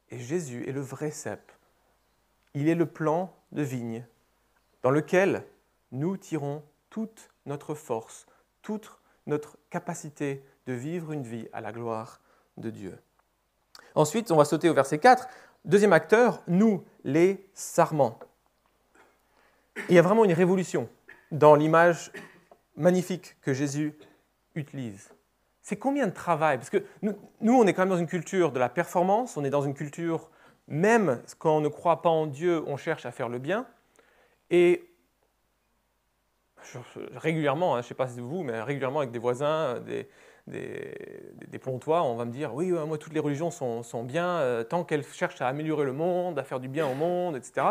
Et 0.09 0.19
Jésus 0.19 0.67
est 0.69 0.71
le 0.73 0.81
vrai 0.81 1.11
cep. 1.11 1.51
Il 2.53 2.69
est 2.69 2.75
le 2.75 2.85
plan 2.85 3.35
de 3.51 3.61
vigne 3.61 4.05
dans 4.83 4.91
lequel 4.91 5.45
nous 5.91 6.15
tirons 6.15 6.63
toute 6.89 7.29
notre 7.45 7.75
force, 7.75 8.25
toute 8.61 9.01
notre 9.25 9.57
capacité 9.69 10.45
de 10.65 10.73
vivre 10.73 11.11
une 11.11 11.23
vie 11.23 11.49
à 11.51 11.59
la 11.59 11.73
gloire 11.73 12.21
de 12.55 12.69
Dieu. 12.69 12.97
Ensuite, 13.95 14.31
on 14.31 14.37
va 14.37 14.45
sauter 14.45 14.69
au 14.69 14.73
verset 14.73 14.97
4. 14.97 15.27
Deuxième 15.65 15.93
acteur, 15.93 16.41
nous, 16.47 16.83
les 17.03 17.47
sarments. 17.53 18.19
il 19.89 19.95
y 19.95 19.99
a 19.99 20.01
vraiment 20.01 20.25
une 20.25 20.33
révolution 20.33 20.89
dans 21.31 21.55
l'image 21.55 22.11
magnifique 22.75 23.37
que 23.41 23.53
Jésus 23.53 23.93
utilise. 24.55 25.09
C'est 25.61 25.77
combien 25.77 26.07
de 26.07 26.13
travail? 26.13 26.57
Parce 26.57 26.69
que 26.69 26.83
nous, 27.01 27.15
on 27.53 27.65
est 27.65 27.73
quand 27.73 27.83
même 27.83 27.89
dans 27.89 27.97
une 27.97 28.07
culture 28.07 28.51
de 28.51 28.59
la 28.59 28.69
performance, 28.69 29.37
on 29.37 29.43
est 29.45 29.49
dans 29.49 29.61
une 29.61 29.73
culture, 29.73 30.29
même 30.67 31.21
quand 31.39 31.57
on 31.57 31.61
ne 31.61 31.69
croit 31.69 32.01
pas 32.01 32.09
en 32.09 32.27
Dieu, 32.27 32.63
on 32.67 32.77
cherche 32.77 33.05
à 33.05 33.11
faire 33.11 33.29
le 33.29 33.39
bien. 33.39 33.65
Et 34.49 34.89
régulièrement, 37.15 37.75
hein, 37.75 37.81
je 37.81 37.85
ne 37.85 37.89
sais 37.89 37.95
pas 37.95 38.07
si 38.07 38.19
vous, 38.19 38.43
mais 38.43 38.61
régulièrement 38.61 38.99
avec 38.99 39.11
des 39.11 39.19
voisins, 39.19 39.79
des, 39.79 40.09
des, 40.47 41.33
des, 41.47 41.59
on 41.65 42.15
va 42.15 42.25
me 42.25 42.31
dire 42.31 42.53
oui, 42.53 42.71
moi 42.71 42.97
toutes 42.97 43.13
les 43.13 43.19
religions 43.19 43.51
sont, 43.51 43.83
sont 43.83 44.03
bien 44.03 44.27
euh, 44.27 44.63
tant 44.63 44.83
qu'elles 44.83 45.05
cherchent 45.05 45.41
à 45.41 45.47
améliorer 45.47 45.85
le 45.85 45.93
monde, 45.93 46.37
à 46.37 46.43
faire 46.43 46.59
du 46.59 46.67
bien 46.67 46.87
au 46.87 46.95
monde, 46.95 47.35
etc. 47.35 47.67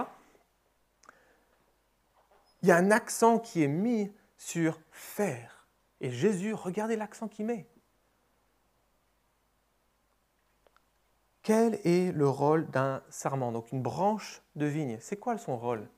Il 2.62 2.68
y 2.68 2.72
a 2.72 2.76
un 2.76 2.90
accent 2.90 3.38
qui 3.38 3.62
est 3.62 3.68
mis 3.68 4.12
sur 4.36 4.80
faire. 4.90 5.66
Et 6.00 6.10
Jésus, 6.10 6.54
regardez 6.54 6.96
l'accent 6.96 7.28
qu'il 7.28 7.46
met. 7.46 7.66
Quel 11.42 11.74
est 11.84 12.12
le 12.12 12.28
rôle 12.28 12.70
d'un 12.70 13.02
sarment 13.08 13.52
Donc 13.52 13.72
une 13.72 13.82
branche 13.82 14.42
de 14.54 14.66
vigne. 14.66 14.98
C'est 15.00 15.16
quoi 15.16 15.38
son 15.38 15.58
rôle? 15.58 15.88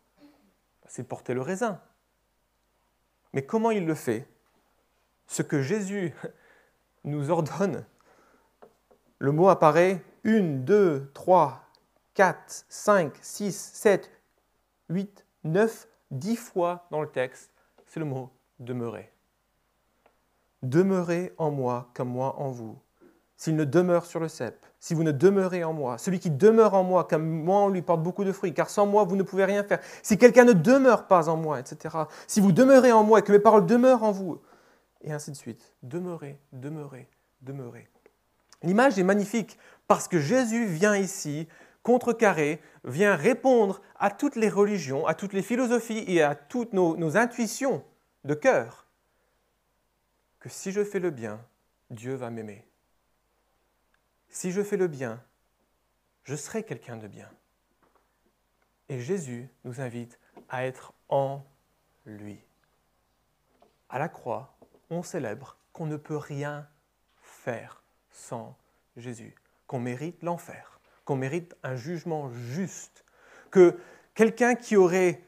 C'est 0.87 1.02
de 1.02 1.07
porter 1.07 1.35
le 1.35 1.43
raisin. 1.43 1.81
Mais 3.35 3.45
comment 3.45 3.71
il 3.71 3.85
le 3.85 3.95
fait? 3.95 4.26
Ce 5.26 5.43
que 5.43 5.62
Jésus 5.62 6.14
nous 7.04 7.30
ordonne, 7.30 7.84
le 9.18 9.32
mot 9.32 9.49
apparaît 9.49 10.02
une, 10.25 10.64
deux, 10.64 11.11
trois, 11.14 11.62
quatre, 12.14 12.64
cinq, 12.68 13.12
six, 13.20 13.54
sept, 13.54 14.11
huit, 14.88 15.25
neuf, 15.44 15.88
dix 16.11 16.37
fois 16.37 16.87
dans 16.90 17.00
le 17.00 17.08
texte, 17.08 17.50
c'est 17.87 18.00
le 18.00 18.06
mot 18.06 18.30
demeurer. 18.58 19.11
Demeurez 20.62 21.34
en 21.37 21.50
moi 21.50 21.90
comme 21.94 22.08
moi 22.08 22.37
en 22.38 22.50
vous. 22.50 22.78
S'il 23.37 23.56
ne 23.56 23.64
demeure 23.64 24.06
sur 24.06 24.20
le 24.20 24.28
cep, 24.28 24.64
si 24.78 24.94
vous 24.94 25.02
ne 25.02 25.12
demeurez 25.12 25.64
en 25.64 25.73
moi, 25.73 25.99
celui 25.99 26.20
qui 26.20 26.30
demeure 26.30 26.75
en 26.75 26.84
moi 26.84 27.04
comme 27.04 27.26
moi 27.26 27.61
on 27.61 27.68
lui 27.68 27.82
porte 27.82 28.02
beaucoup 28.02 28.25
de 28.25 28.32
fruits, 28.32 28.54
car 28.54 28.70
sans 28.70 28.87
moi 28.87 29.04
vous 29.04 29.16
ne 29.16 29.23
pouvez 29.23 29.44
rien 29.44 29.64
faire. 29.64 29.80
Si 30.02 30.16
quelqu'un 30.16 30.44
ne 30.44 30.52
demeure 30.52 31.06
pas 31.06 31.28
en 31.28 31.37
moi, 31.37 31.58
etc. 31.58 31.96
Si 32.26 32.40
vous 32.40 32.52
demeurez 32.52 32.92
en 32.92 33.02
moi 33.02 33.18
et 33.18 33.23
que 33.23 33.32
mes 33.32 33.38
paroles 33.38 33.66
demeurent 33.66 34.04
en 34.04 34.12
vous, 34.12 34.40
et 35.04 35.12
ainsi 35.12 35.30
de 35.30 35.37
suite. 35.37 35.75
Demeurez, 35.82 36.38
demeurez, 36.52 37.08
demeurez. 37.42 37.88
L'image 38.62 38.99
est 38.99 39.04
magnifique 39.04 39.58
parce 39.87 40.08
que 40.08 40.18
Jésus 40.18 40.66
vient 40.66 40.96
ici 40.96 41.46
contrecarrer, 41.82 42.61
vient 42.84 43.14
répondre 43.14 43.82
à 43.96 44.11
toutes 44.11 44.37
les 44.37 44.49
religions, 44.49 45.06
à 45.06 45.14
toutes 45.14 45.34
les 45.34 45.42
philosophies 45.42 46.04
et 46.08 46.23
à 46.23 46.34
toutes 46.34 46.73
nos, 46.73 46.96
nos 46.96 47.16
intuitions 47.16 47.84
de 48.25 48.34
cœur. 48.34 48.87
Que 50.40 50.49
si 50.49 50.73
je 50.73 50.82
fais 50.82 50.99
le 50.99 51.11
bien, 51.11 51.40
Dieu 51.90 52.14
va 52.14 52.30
m'aimer. 52.30 52.66
Si 54.28 54.50
je 54.50 54.62
fais 54.62 54.78
le 54.78 54.88
bien, 54.88 55.23
je 56.25 56.34
serai 56.34 56.64
quelqu'un 56.64 56.96
de 56.96 57.06
bien. 57.06 57.30
Et 58.88 59.00
Jésus 59.00 59.49
nous 59.64 59.80
invite 59.80 60.18
à 60.49 60.64
être 60.64 60.94
en 61.08 61.44
lui. 62.06 62.40
À 63.88 63.99
la 63.99 64.08
croix, 64.08 64.53
on 64.91 65.03
célèbre 65.03 65.57
qu'on 65.73 65.87
ne 65.87 65.97
peut 65.97 66.17
rien 66.17 66.67
faire 67.21 67.83
sans 68.11 68.57
Jésus, 68.97 69.35
qu'on 69.67 69.81
mérite 69.81 70.23
l'enfer, 70.23 70.79
qu'on 71.05 71.17
mérite 71.17 71.55
un 71.62 71.76
jugement 71.76 72.31
juste, 72.31 73.05
que 73.50 73.79
quelqu'un 74.14 74.55
qui 74.55 74.76
aurait, 74.76 75.23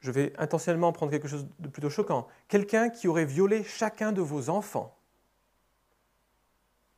je 0.00 0.10
vais 0.10 0.32
intentionnellement 0.38 0.92
prendre 0.92 1.10
quelque 1.10 1.28
chose 1.28 1.46
de 1.58 1.68
plutôt 1.68 1.90
choquant, 1.90 2.28
quelqu'un 2.48 2.90
qui 2.90 3.08
aurait 3.08 3.24
violé 3.24 3.64
chacun 3.64 4.12
de 4.12 4.20
vos 4.20 4.50
enfants 4.50 4.96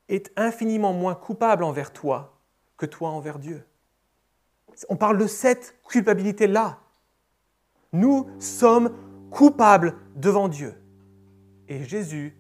est 0.08 0.32
infiniment 0.36 0.92
moins 0.92 1.14
coupable 1.14 1.64
envers 1.64 1.92
toi 1.92 2.38
que 2.76 2.86
toi 2.86 3.10
envers 3.10 3.38
Dieu. 3.38 3.64
On 4.88 4.96
parle 4.96 5.18
de 5.18 5.26
cette 5.26 5.76
culpabilité-là. 5.88 6.78
Nous 7.92 8.28
sommes 8.38 8.94
coupable 9.36 9.94
devant 10.14 10.48
Dieu. 10.48 10.74
Et 11.68 11.84
Jésus 11.84 12.34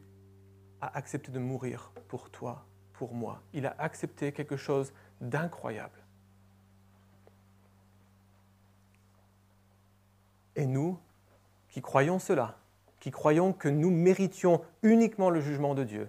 a 0.80 0.96
accepté 0.96 1.30
de 1.30 1.38
mourir 1.38 1.92
pour 2.08 2.30
toi, 2.30 2.64
pour 2.94 3.12
moi. 3.12 3.42
Il 3.52 3.66
a 3.66 3.76
accepté 3.78 4.32
quelque 4.32 4.56
chose 4.56 4.94
d'incroyable. 5.20 6.02
Et 10.54 10.64
nous, 10.64 10.98
qui 11.68 11.82
croyons 11.82 12.18
cela, 12.18 12.56
qui 12.98 13.10
croyons 13.10 13.52
que 13.52 13.68
nous 13.68 13.90
méritions 13.90 14.62
uniquement 14.82 15.28
le 15.28 15.42
jugement 15.42 15.74
de 15.74 15.84
Dieu, 15.84 16.08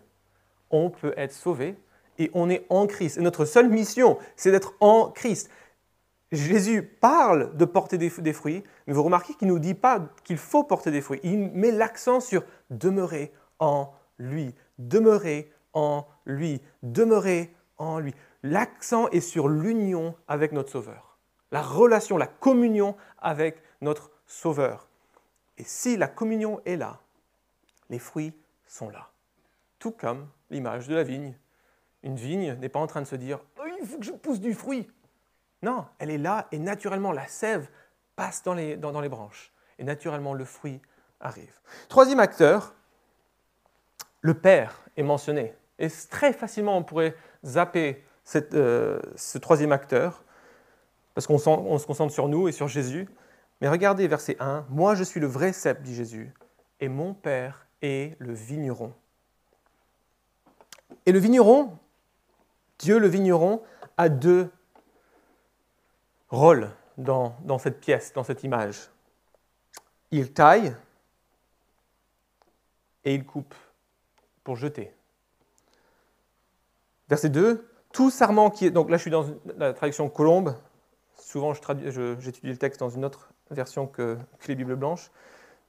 on 0.69 0.89
peut 0.89 1.13
être 1.17 1.33
sauvés 1.33 1.77
et 2.17 2.31
on 2.33 2.49
est 2.49 2.65
en 2.69 2.87
Christ. 2.87 3.17
Et 3.17 3.21
notre 3.21 3.43
seule 3.43 3.67
mission, 3.69 4.19
c'est 4.37 4.51
d'être 4.51 4.73
en 4.79 5.11
Christ. 5.11 5.49
Jésus 6.31 6.83
parle 6.83 7.55
de 7.55 7.63
porter 7.63 7.97
des, 7.97 8.09
fruits, 8.09 8.63
mais 8.85 8.93
vous 8.93 9.03
remarquez 9.03 9.33
qu'il 9.33 9.47
ne 9.47 9.53
nous 9.53 9.59
dit 9.59 9.73
pas 9.73 10.01
qu'il 10.25 10.37
faut 10.37 10.63
porter 10.63 10.91
des 10.91 11.01
fruits. 11.01 11.21
Il 11.23 11.37
met 11.37 11.71
l'accent 11.71 12.19
sur 12.19 12.43
demeurer 12.69 13.31
en 13.59 13.93
lui, 14.19 14.53
demeurer 14.77 15.51
en 15.73 16.05
lui, 16.25 16.61
demeurer 16.83 17.55
en 17.77 17.99
lui. 17.99 18.13
L'accent 18.43 19.07
est 19.09 19.21
sur 19.21 19.47
l'union 19.47 20.15
avec 20.27 20.51
notre 20.51 20.71
Sauveur, 20.71 21.17
la 21.51 21.61
relation, 21.61 22.17
la 22.17 22.27
communion 22.27 22.95
avec 23.19 23.61
notre 23.79 24.11
Sauveur. 24.25 24.89
Et 25.57 25.63
si 25.63 25.95
la 25.95 26.07
communion 26.07 26.61
est 26.65 26.75
là, 26.75 26.99
les 27.89 27.99
fruits 27.99 28.33
sont 28.65 28.89
là. 28.89 29.11
Tout 29.79 29.91
comme 29.91 30.27
l'image 30.49 30.87
de 30.87 30.95
la 30.95 31.03
vigne. 31.03 31.37
Une 32.03 32.15
vigne 32.15 32.53
n'est 32.55 32.69
pas 32.69 32.79
en 32.79 32.87
train 32.87 33.01
de 33.01 33.07
se 33.07 33.15
dire 33.15 33.39
oh, 33.59 33.63
il 33.79 33.87
faut 33.87 33.97
que 33.97 34.05
je 34.05 34.11
pousse 34.11 34.39
du 34.39 34.53
fruit. 34.53 34.87
Non, 35.61 35.85
elle 35.99 36.11
est 36.11 36.17
là 36.17 36.47
et 36.51 36.59
naturellement 36.59 37.11
la 37.11 37.27
sève 37.27 37.67
passe 38.15 38.43
dans 38.43 38.53
les, 38.53 38.75
branches 39.09 39.51
et 39.79 39.83
naturellement 39.83 40.33
le 40.33 40.45
fruit 40.45 40.81
arrive. 41.19 41.59
Troisième 41.89 42.19
acteur, 42.19 42.73
le 44.21 44.33
Père 44.33 44.81
est 44.97 45.03
mentionné. 45.03 45.53
Et 45.79 45.87
très 46.09 46.33
facilement 46.33 46.77
on 46.77 46.83
pourrait 46.83 47.15
zapper 47.45 48.03
euh, 48.35 48.99
ce 49.15 49.37
troisième 49.37 49.71
acteur 49.71 50.23
parce 51.13 51.25
qu'on 51.25 51.37
se 51.37 51.85
concentre 51.85 52.13
sur 52.13 52.27
nous 52.27 52.47
et 52.47 52.51
sur 52.51 52.67
Jésus. 52.67 53.07
Mais 53.61 53.69
regardez 53.69 54.07
verset 54.07 54.37
1, 54.39 54.65
Moi 54.69 54.93
je 54.93 55.03
suis 55.03 55.19
le 55.19 55.27
vrai 55.27 55.53
cep, 55.53 55.81
dit 55.81 55.95
Jésus, 55.95 56.31
et 56.79 56.89
mon 56.89 57.13
Père 57.13 57.65
est 57.81 58.15
le 58.19 58.33
vigneron. 58.33 58.93
Et 61.05 61.11
le 61.11 61.19
vigneron, 61.19 61.77
Dieu 62.79 62.99
le 62.99 63.07
vigneron, 63.07 63.63
a 63.97 64.09
deux 64.09 64.51
rôle 66.29 66.69
dans, 66.97 67.35
cette 67.59 67.79
pièce, 67.79 68.13
dans 68.13 68.23
cette 68.23 68.43
image. 68.43 68.89
Il 70.11 70.33
taille 70.33 70.75
et 73.05 73.15
il 73.15 73.25
coupe 73.25 73.55
pour 74.43 74.55
jeter. 74.55 74.93
Verset 77.09 77.29
2, 77.29 77.67
tout 77.93 78.09
sarment 78.09 78.49
qui 78.49 78.65
est... 78.65 78.71
Donc 78.71 78.89
là, 78.89 78.97
je 78.97 79.01
suis 79.01 79.11
dans 79.11 79.25
la 79.57 79.73
traduction 79.73 80.09
colombe. 80.09 80.55
Souvent, 81.17 81.53
j'étudie 81.53 82.49
le 82.49 82.57
texte 82.57 82.79
dans 82.79 82.89
une 82.89 83.05
autre 83.05 83.29
version 83.51 83.87
que, 83.87 84.17
les 84.47 84.55
Bibles 84.55 84.75
blanches. 84.75 85.11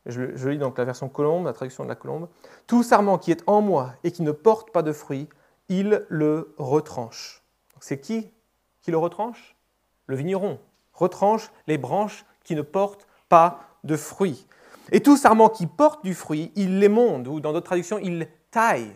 Je, 0.06 0.36
je, 0.36 0.48
lis 0.48 0.58
donc 0.58 0.78
la 0.78 0.84
version 0.84 1.08
Colombe, 1.08 1.44
la 1.44 1.52
traduction 1.52 1.84
de 1.84 1.88
la 1.88 1.94
Colombe. 1.94 2.28
Tout 2.66 2.82
sarment 2.82 3.18
qui 3.18 3.30
est 3.30 3.42
en 3.46 3.60
moi 3.60 3.94
et 4.04 4.12
qui 4.12 4.22
ne 4.22 4.32
porte 4.32 4.70
pas 4.70 4.82
de 4.82 4.92
fruits, 4.92 5.28
il 5.68 6.06
le 6.08 6.54
retranche. 6.56 7.42
C'est 7.80 8.00
qui 8.00 8.30
qui 8.80 8.90
le 8.90 8.96
retranche? 8.96 9.57
Le 10.08 10.16
vigneron. 10.16 10.58
Retranche 10.92 11.52
les 11.68 11.78
branches 11.78 12.24
qui 12.42 12.56
ne 12.56 12.62
portent 12.62 13.06
pas 13.28 13.60
de 13.84 13.96
fruits. 13.96 14.46
Et 14.90 15.00
tout 15.00 15.16
sarment 15.16 15.48
qui 15.48 15.66
porte 15.66 16.04
du 16.04 16.14
fruit, 16.14 16.50
il 16.56 16.80
l'émonde, 16.80 17.28
ou 17.28 17.40
dans 17.40 17.52
d'autres 17.52 17.66
traductions, 17.66 17.98
il 17.98 18.26
taille, 18.50 18.92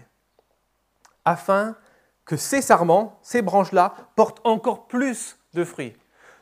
afin 1.24 1.76
que 2.24 2.36
ces 2.36 2.62
sarments, 2.62 3.18
ces 3.22 3.42
branches-là, 3.42 3.94
portent 4.16 4.40
encore 4.44 4.86
plus 4.86 5.38
de 5.54 5.64
fruits. 5.64 5.92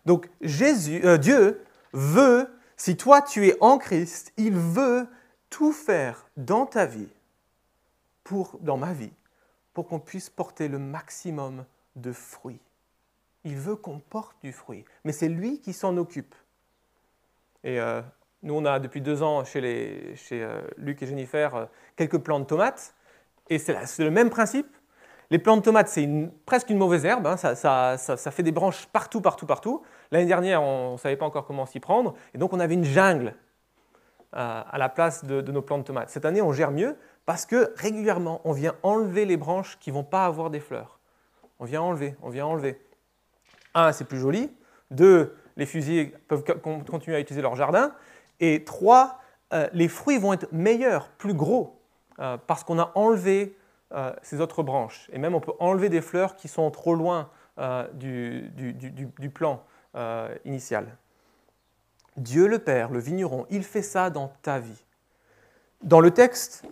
Donc 0.07 0.31
Jésus, 0.41 1.05
euh, 1.05 1.19
Dieu 1.19 1.65
veut, 1.93 2.49
si 2.77 2.97
toi 2.97 3.23
tu 3.23 3.47
es 3.49 3.57
en 3.61 3.79
Christ, 3.79 4.33
il 4.37 4.55
veut 4.55 5.07
tout 5.51 5.73
faire 5.73 6.27
dans 6.37 6.67
ta 6.67 6.87
vie, 6.87 7.09
pour, 8.23 8.59
dans 8.61 8.77
ma 8.77 8.93
vie, 8.93 9.13
pour 9.75 9.89
qu'on 9.89 9.99
puisse 9.99 10.31
porter 10.31 10.69
le 10.69 10.79
maximum 10.79 11.65
de 11.97 12.13
fruits. 12.13 12.61
Il 13.45 13.57
veut 13.57 13.77
qu'on 13.77 13.99
porte 13.99 14.37
du 14.43 14.53
fruit, 14.53 14.85
mais 15.05 15.13
c'est 15.13 15.29
lui 15.29 15.61
qui 15.61 15.73
s'en 15.73 15.97
occupe. 15.97 16.35
Et 17.65 17.81
euh, 17.81 18.03
nous, 18.43 18.55
on 18.55 18.65
a 18.65 18.79
depuis 18.79 19.01
deux 19.01 19.23
ans 19.23 19.45
chez, 19.45 20.15
euh, 20.33 20.63
Luc 20.77 21.03
et 21.03 21.07
Jennifer 21.07 21.55
euh, 21.55 21.65
quelques 21.97 22.19
plants 22.19 22.41
de 22.41 22.45
tomates, 22.45 22.95
et 23.49 23.59
c'est 23.59 23.99
le 23.99 24.11
même 24.11 24.31
principe. 24.31 24.67
Les 25.31 25.39
plants 25.39 25.57
de 25.57 25.63
tomates, 25.63 25.89
c'est 25.89 26.09
presque 26.45 26.71
une 26.71 26.79
mauvaise 26.79 27.05
herbe, 27.05 27.27
hein. 27.27 27.37
ça, 27.37 27.97
fait 28.31 28.43
des 28.43 28.53
branches 28.53 28.87
partout, 28.87 29.21
partout, 29.21 29.47
partout. 29.47 29.83
L'année 30.11 30.27
dernière, 30.27 30.63
on 30.63 30.93
ne 30.93 30.99
savait 30.99 31.17
pas 31.17 31.27
encore 31.27 31.47
comment 31.47 31.67
s'y 31.67 31.81
prendre, 31.81 32.15
et 32.35 32.39
donc 32.39 32.53
on 32.53 32.61
avait 32.61 32.75
une 32.75 32.85
jungle 32.85 33.35
à 34.33 34.77
la 34.79 34.89
place 34.89 35.25
de, 35.25 35.41
de, 35.41 35.51
nos 35.51 35.63
plants 35.63 35.79
de 35.79 35.83
tomates. 35.83 36.11
Cette 36.11 36.25
année, 36.25 36.41
on 36.41 36.53
gère 36.53 36.71
mieux 36.71 36.97
parce 37.27 37.47
que 37.47 37.73
régulièrement, 37.77 38.41
on 38.45 38.53
vient 38.53 38.75
enlever 38.83 39.25
les 39.25 39.37
branches 39.37 39.77
qui 39.81 39.91
ne 39.91 39.95
vont 39.95 40.05
pas 40.05 40.25
avoir 40.25 40.51
des 40.51 40.61
fleurs. 40.61 41.01
On 41.59 41.65
vient 41.65 41.83
enlever, 41.83 42.17
on 42.23 42.29
vient 42.29 42.47
enlever. 42.47 42.81
Un, 43.75 43.93
c'est 43.93 44.05
plus 44.05 44.19
joli. 44.19 44.51
Deux, 44.91 45.37
les 45.57 45.67
fusils 45.67 46.13
peuvent 46.29 46.45
continuer 46.63 47.17
à 47.17 47.21
utiliser 47.21 47.43
leur 47.43 47.55
jardin. 47.55 47.93
Et 48.41 48.65
trois, 48.65 49.21
euh, 49.53 49.69
les 49.73 49.89
fruits 49.89 50.19
vont 50.19 50.33
être 50.33 50.51
meilleurs, 50.53 51.09
plus 51.11 51.35
gros, 51.35 51.79
euh, 52.19 52.37
parce 52.47 52.65
qu'on 52.65 52.79
a 52.79 52.93
enlevé 52.95 53.57
euh, 53.93 54.13
ces 54.23 54.41
autres 54.41 54.63
branches. 54.63 55.09
Et 55.13 55.19
même 55.19 55.35
on 55.35 55.41
peut 55.41 55.53
enlever 55.59 55.89
des 55.89 56.01
fleurs 56.01 56.37
qui 56.37 56.49
sont 56.49 56.71
trop 56.71 56.95
loin 56.95 57.29
du, 57.93 58.51
plan 59.35 59.63
initial. 60.47 60.97
Dieu 62.17 62.47
le 62.47 62.59
Père, 62.59 62.91
le 62.91 62.99
vigneron, 62.99 63.45
il 63.51 63.65
fait 63.65 63.83
ça 63.83 64.09
dans 64.09 64.33
ta 64.41 64.59
vie. 64.59 64.83
Dans 65.83 66.01
le 66.01 66.11
texte, 66.11 66.65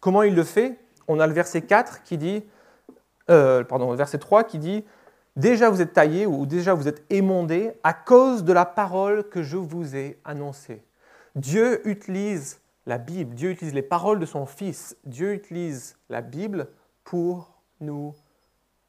comment 0.00 0.22
il 0.22 0.34
le 0.34 0.44
fait? 0.44 0.78
On 1.08 1.20
a 1.20 1.26
le 1.26 1.32
verset 1.32 1.62
4 1.62 2.02
qui 2.02 2.18
dit, 2.18 2.44
le 3.28 3.94
verset 3.94 4.18
3 4.18 4.44
qui 4.44 4.58
dit 4.58 4.84
Déjà 5.36 5.68
vous 5.68 5.80
êtes 5.80 5.92
taillé 5.92 6.26
ou 6.26 6.46
déjà 6.46 6.74
vous 6.74 6.86
êtes 6.86 7.04
émondé 7.10 7.72
à 7.82 7.92
cause 7.92 8.44
de 8.44 8.52
la 8.52 8.64
parole 8.64 9.28
que 9.28 9.42
je 9.42 9.56
vous 9.56 9.96
ai 9.96 10.18
annoncée. 10.24 10.84
Dieu 11.34 11.86
utilise 11.88 12.60
la 12.86 12.98
Bible, 12.98 13.34
Dieu 13.34 13.50
utilise 13.50 13.74
les 13.74 13.82
paroles 13.82 14.20
de 14.20 14.26
son 14.26 14.46
Fils, 14.46 14.96
Dieu 15.04 15.34
utilise 15.34 15.96
la 16.08 16.20
Bible 16.20 16.68
pour 17.02 17.60
nous 17.80 18.14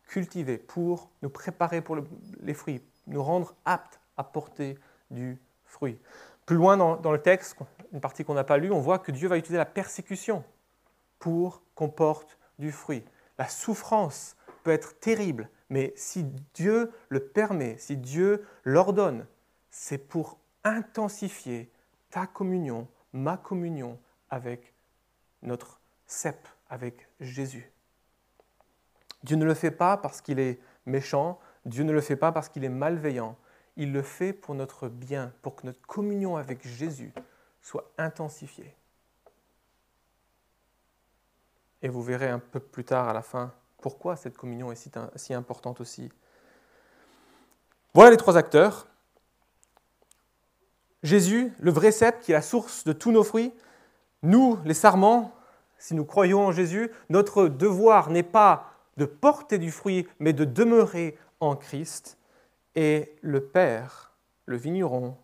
cultiver, 0.07 0.57
pour 0.57 1.09
nous 1.23 1.29
préparer 1.29 1.81
pour 1.81 1.97
les 2.41 2.53
fruits, 2.53 2.81
nous 3.07 3.23
rendre 3.23 3.55
aptes 3.65 3.99
à 4.17 4.23
porter 4.23 4.77
du 5.09 5.39
fruit. 5.65 5.97
Plus 6.45 6.55
loin 6.57 6.77
dans, 6.77 7.11
le 7.11 7.21
texte, 7.21 7.57
une 7.91 8.01
partie 8.01 8.23
qu'on 8.23 8.35
n'a 8.35 8.43
pas 8.43 8.57
lue, 8.57 8.71
on 8.71 8.79
voit 8.79 8.99
que 8.99 9.11
Dieu 9.11 9.27
va 9.27 9.37
utiliser 9.37 9.57
la 9.57 9.65
persécution 9.65 10.43
pour 11.17 11.63
qu'on 11.73 11.89
porte 11.89 12.37
du 12.59 12.71
fruit. 12.71 13.03
La 13.39 13.47
souffrance 13.47 14.35
peut 14.63 14.71
être 14.71 14.99
terrible, 14.99 15.49
mais 15.69 15.93
si 15.95 16.25
Dieu 16.53 16.91
le 17.09 17.19
permet, 17.19 17.77
si 17.77 17.97
Dieu 17.97 18.45
l'ordonne, 18.63 19.25
c'est 19.71 19.97
pour 19.97 20.37
intensifier 20.63 21.69
ta 22.09 22.27
communion, 22.27 22.87
ma 23.13 23.37
communion 23.37 23.99
avec 24.29 24.73
notre 25.41 25.79
cep, 26.07 26.47
avec 26.69 27.07
Jésus. 27.19 27.71
Dieu 29.23 29.37
ne 29.37 29.45
le 29.45 29.53
fait 29.53 29.71
pas 29.71 29.97
parce 29.97 30.21
qu'il 30.21 30.39
est 30.39 30.59
méchant, 30.85 31.39
Dieu 31.65 31.83
ne 31.83 31.91
le 31.91 32.01
fait 32.01 32.15
pas 32.15 32.31
parce 32.31 32.47
qu'il 32.47 32.63
est 32.63 32.69
malveillant, 32.69 33.37
il 33.75 33.91
le 33.91 34.01
fait 34.01 34.33
pour 34.33 34.55
notre 34.55 34.87
bien, 34.87 35.33
pour 35.41 35.55
que 35.55 35.65
notre 35.65 35.81
communion 35.81 36.37
avec 36.37 36.65
Jésus 36.65 37.11
soit 37.61 37.91
intensifiée. 37.97 38.75
Et 41.81 41.89
vous 41.89 42.03
verrez 42.03 42.29
un 42.29 42.39
peu 42.39 42.59
plus 42.59 42.85
tard 42.85 43.09
à 43.09 43.13
la 43.13 43.21
fin 43.21 43.53
pourquoi 43.85 44.15
cette 44.15 44.35
communion 44.35 44.71
est 44.71 44.89
si, 45.15 45.33
importante 45.35 45.79
aussi. 45.79 46.11
Voilà 47.93 48.09
les 48.09 48.17
trois 48.17 48.35
acteurs. 48.35 48.87
Jésus, 51.03 51.53
le 51.59 51.69
vrai 51.69 51.91
cep 51.91 52.19
qui 52.19 52.31
est 52.31 52.33
la 52.33 52.41
source 52.41 52.83
de 52.83 52.93
tous 52.93 53.11
nos 53.11 53.23
fruits. 53.23 53.53
Nous, 54.23 54.57
les 54.65 54.73
sarments, 54.73 55.35
si 55.77 55.93
nous 55.93 56.03
croyons 56.03 56.47
en 56.47 56.51
Jésus, 56.51 56.89
notre 57.09 57.47
devoir 57.47 58.09
n'est 58.09 58.23
pas 58.23 58.73
de 58.97 59.05
porter 59.05 59.59
du 59.59 59.69
fruit, 59.69 60.07
mais 60.17 60.33
de 60.33 60.45
demeurer 60.45 61.15
en 61.39 61.55
Christ. 61.55 62.17
Et 62.73 63.15
le 63.21 63.45
Père, 63.45 64.15
le 64.47 64.57
vigneron, 64.57 65.15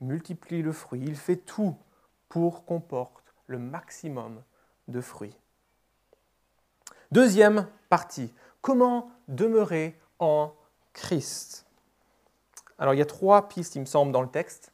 multiplie 0.00 0.62
le 0.62 0.72
fruit. 0.72 1.04
Il 1.06 1.14
fait 1.14 1.36
tout 1.36 1.76
pour 2.28 2.64
qu'on 2.64 2.80
porte 2.80 3.22
le 3.46 3.60
maximum 3.60 4.42
de 4.88 5.00
fruits. 5.00 5.38
Deuxième 7.10 7.66
partie, 7.88 8.34
comment 8.60 9.10
demeurer 9.28 9.98
en 10.18 10.52
Christ? 10.92 11.66
Alors 12.78 12.92
il 12.92 12.98
y 12.98 13.02
a 13.02 13.06
trois 13.06 13.48
pistes, 13.48 13.76
il 13.76 13.80
me 13.80 13.86
semble, 13.86 14.12
dans 14.12 14.20
le 14.20 14.28
texte, 14.28 14.72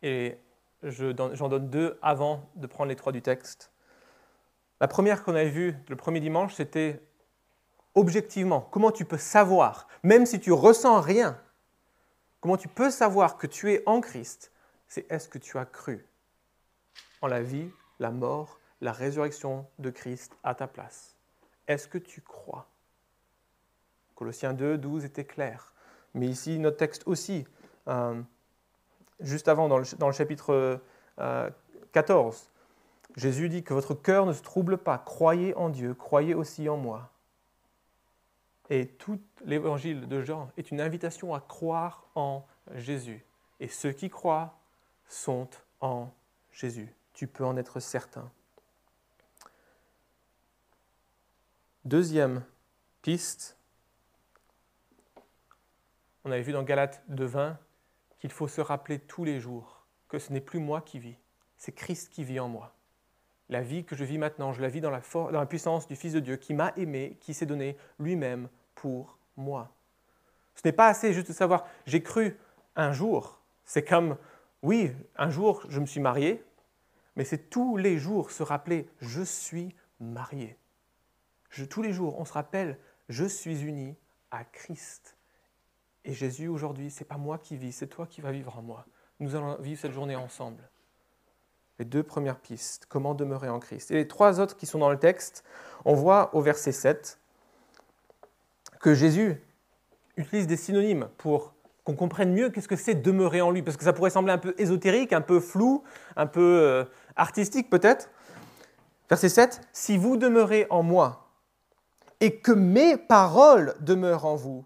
et 0.00 0.38
j'en 0.82 1.48
donne 1.48 1.68
deux 1.68 1.98
avant 2.00 2.48
de 2.54 2.66
prendre 2.66 2.88
les 2.88 2.96
trois 2.96 3.12
du 3.12 3.20
texte. 3.20 3.70
La 4.80 4.88
première 4.88 5.22
qu'on 5.22 5.34
avait 5.34 5.50
vue 5.50 5.76
le 5.88 5.96
premier 5.96 6.18
dimanche, 6.18 6.54
c'était 6.54 7.02
objectivement, 7.94 8.62
comment 8.62 8.90
tu 8.90 9.04
peux 9.04 9.18
savoir, 9.18 9.88
même 10.02 10.24
si 10.24 10.40
tu 10.40 10.50
ressens 10.50 10.98
rien, 11.02 11.38
comment 12.40 12.56
tu 12.56 12.68
peux 12.68 12.90
savoir 12.90 13.36
que 13.36 13.46
tu 13.46 13.70
es 13.70 13.82
en 13.84 14.00
Christ, 14.00 14.50
c'est 14.88 15.06
est-ce 15.12 15.28
que 15.28 15.38
tu 15.38 15.58
as 15.58 15.66
cru 15.66 16.06
en 17.20 17.26
la 17.26 17.42
vie, 17.42 17.70
la 17.98 18.10
mort 18.10 18.58
la 18.82 18.92
résurrection 18.92 19.64
de 19.78 19.90
Christ 19.90 20.36
à 20.42 20.54
ta 20.54 20.66
place. 20.66 21.16
Est-ce 21.68 21.88
que 21.88 21.98
tu 21.98 22.20
crois? 22.20 22.68
Colossiens 24.16 24.52
2, 24.52 24.76
12 24.76 25.04
était 25.04 25.24
clair. 25.24 25.72
Mais 26.14 26.26
ici, 26.26 26.58
notre 26.58 26.76
texte 26.76 27.04
aussi, 27.06 27.46
euh, 27.88 28.20
juste 29.20 29.48
avant, 29.48 29.68
dans 29.68 29.78
le, 29.78 30.12
chapitre 30.12 30.80
14, 31.92 32.50
euh, 32.50 33.16
Jésus 33.16 33.48
dit 33.48 33.62
que 33.62 33.72
votre 33.72 33.94
cœur 33.94 34.26
ne 34.26 34.32
se 34.32 34.42
trouble 34.42 34.76
pas. 34.76 34.98
Croyez 34.98 35.54
en 35.54 35.68
Dieu, 35.68 35.94
croyez 35.94 36.34
aussi 36.34 36.68
en 36.68 36.76
moi. 36.76 37.10
Et 38.68 38.88
tout 38.88 39.20
l'évangile 39.44 40.08
de 40.08 40.22
Jean 40.22 40.50
est 40.56 40.72
une 40.72 40.80
invitation 40.80 41.34
à 41.34 41.40
croire 41.40 42.06
en 42.16 42.44
Jésus. 42.74 43.24
Et 43.60 43.68
ceux 43.68 43.92
qui 43.92 44.10
croient 44.10 44.58
sont 45.06 45.48
en 45.80 46.10
Jésus. 46.50 46.92
Tu 47.12 47.28
peux 47.28 47.44
en 47.44 47.56
être 47.56 47.78
certain. 47.78 48.30
Deuxième 51.84 52.44
piste, 53.02 53.56
on 56.24 56.30
avait 56.30 56.42
vu 56.42 56.52
dans 56.52 56.62
Galates 56.62 57.02
2.20 57.10 57.56
qu'il 58.20 58.30
faut 58.30 58.46
se 58.46 58.60
rappeler 58.60 59.00
tous 59.00 59.24
les 59.24 59.40
jours 59.40 59.84
que 60.06 60.20
ce 60.20 60.32
n'est 60.32 60.40
plus 60.40 60.60
moi 60.60 60.80
qui 60.80 61.00
vis, 61.00 61.16
c'est 61.56 61.72
Christ 61.72 62.12
qui 62.12 62.22
vit 62.22 62.38
en 62.38 62.46
moi. 62.46 62.72
La 63.48 63.62
vie 63.62 63.84
que 63.84 63.96
je 63.96 64.04
vis 64.04 64.16
maintenant, 64.16 64.52
je 64.52 64.62
la 64.62 64.68
vis 64.68 64.80
dans 64.80 64.90
la, 64.90 65.02
dans 65.12 65.32
la 65.32 65.46
puissance 65.46 65.88
du 65.88 65.96
Fils 65.96 66.12
de 66.12 66.20
Dieu 66.20 66.36
qui 66.36 66.54
m'a 66.54 66.72
aimé, 66.76 67.16
qui 67.18 67.34
s'est 67.34 67.46
donné 67.46 67.76
lui-même 67.98 68.48
pour 68.76 69.18
moi. 69.36 69.74
Ce 70.54 70.62
n'est 70.64 70.72
pas 70.72 70.86
assez 70.86 71.12
juste 71.12 71.28
de 71.28 71.32
savoir 71.32 71.66
j'ai 71.86 72.00
cru 72.00 72.38
un 72.76 72.92
jour. 72.92 73.40
C'est 73.64 73.84
comme, 73.84 74.16
oui, 74.62 74.92
un 75.16 75.30
jour 75.30 75.64
je 75.68 75.80
me 75.80 75.86
suis 75.86 76.00
marié, 76.00 76.44
mais 77.16 77.24
c'est 77.24 77.50
tous 77.50 77.76
les 77.76 77.98
jours 77.98 78.30
se 78.30 78.44
rappeler 78.44 78.88
je 79.00 79.22
suis 79.22 79.74
marié 79.98 80.56
tous 81.68 81.82
les 81.82 81.92
jours, 81.92 82.18
on 82.18 82.24
se 82.24 82.32
rappelle, 82.32 82.78
je 83.08 83.24
suis 83.24 83.62
uni 83.62 83.96
à 84.30 84.44
Christ. 84.44 85.16
Et 86.04 86.12
Jésus, 86.12 86.48
aujourd'hui, 86.48 86.90
ce 86.90 87.00
n'est 87.00 87.06
pas 87.06 87.18
moi 87.18 87.38
qui 87.38 87.56
vis, 87.56 87.72
c'est 87.72 87.86
toi 87.86 88.06
qui 88.06 88.20
vas 88.20 88.32
vivre 88.32 88.58
en 88.58 88.62
moi. 88.62 88.86
Nous 89.20 89.36
allons 89.36 89.56
vivre 89.60 89.80
cette 89.80 89.92
journée 89.92 90.16
ensemble. 90.16 90.68
Les 91.78 91.84
deux 91.84 92.02
premières 92.02 92.38
pistes, 92.38 92.86
comment 92.88 93.14
demeurer 93.14 93.48
en 93.48 93.60
Christ. 93.60 93.90
Et 93.90 93.94
les 93.94 94.08
trois 94.08 94.40
autres 94.40 94.56
qui 94.56 94.66
sont 94.66 94.78
dans 94.78 94.90
le 94.90 94.98
texte, 94.98 95.44
on 95.84 95.94
voit 95.94 96.34
au 96.34 96.40
verset 96.40 96.72
7 96.72 97.18
que 98.80 98.94
Jésus 98.94 99.40
utilise 100.16 100.46
des 100.46 100.56
synonymes 100.56 101.08
pour 101.18 101.54
qu'on 101.84 101.94
comprenne 101.94 102.32
mieux 102.32 102.50
qu'est-ce 102.50 102.68
que 102.68 102.76
c'est 102.76 102.94
demeurer 102.94 103.40
en 103.40 103.50
lui, 103.50 103.62
parce 103.62 103.76
que 103.76 103.84
ça 103.84 103.92
pourrait 103.92 104.10
sembler 104.10 104.32
un 104.32 104.38
peu 104.38 104.54
ésotérique, 104.58 105.12
un 105.12 105.20
peu 105.20 105.40
flou, 105.40 105.82
un 106.16 106.26
peu 106.26 106.60
euh, 106.62 106.84
artistique 107.16 107.70
peut-être. 107.70 108.10
Verset 109.08 109.28
7, 109.28 109.60
Si 109.72 109.98
vous 109.98 110.16
demeurez 110.16 110.66
en 110.70 110.82
moi 110.82 111.21
et 112.22 112.36
que 112.36 112.52
mes 112.52 112.96
paroles 112.96 113.74
demeurent 113.80 114.26
en 114.26 114.36
vous, 114.36 114.64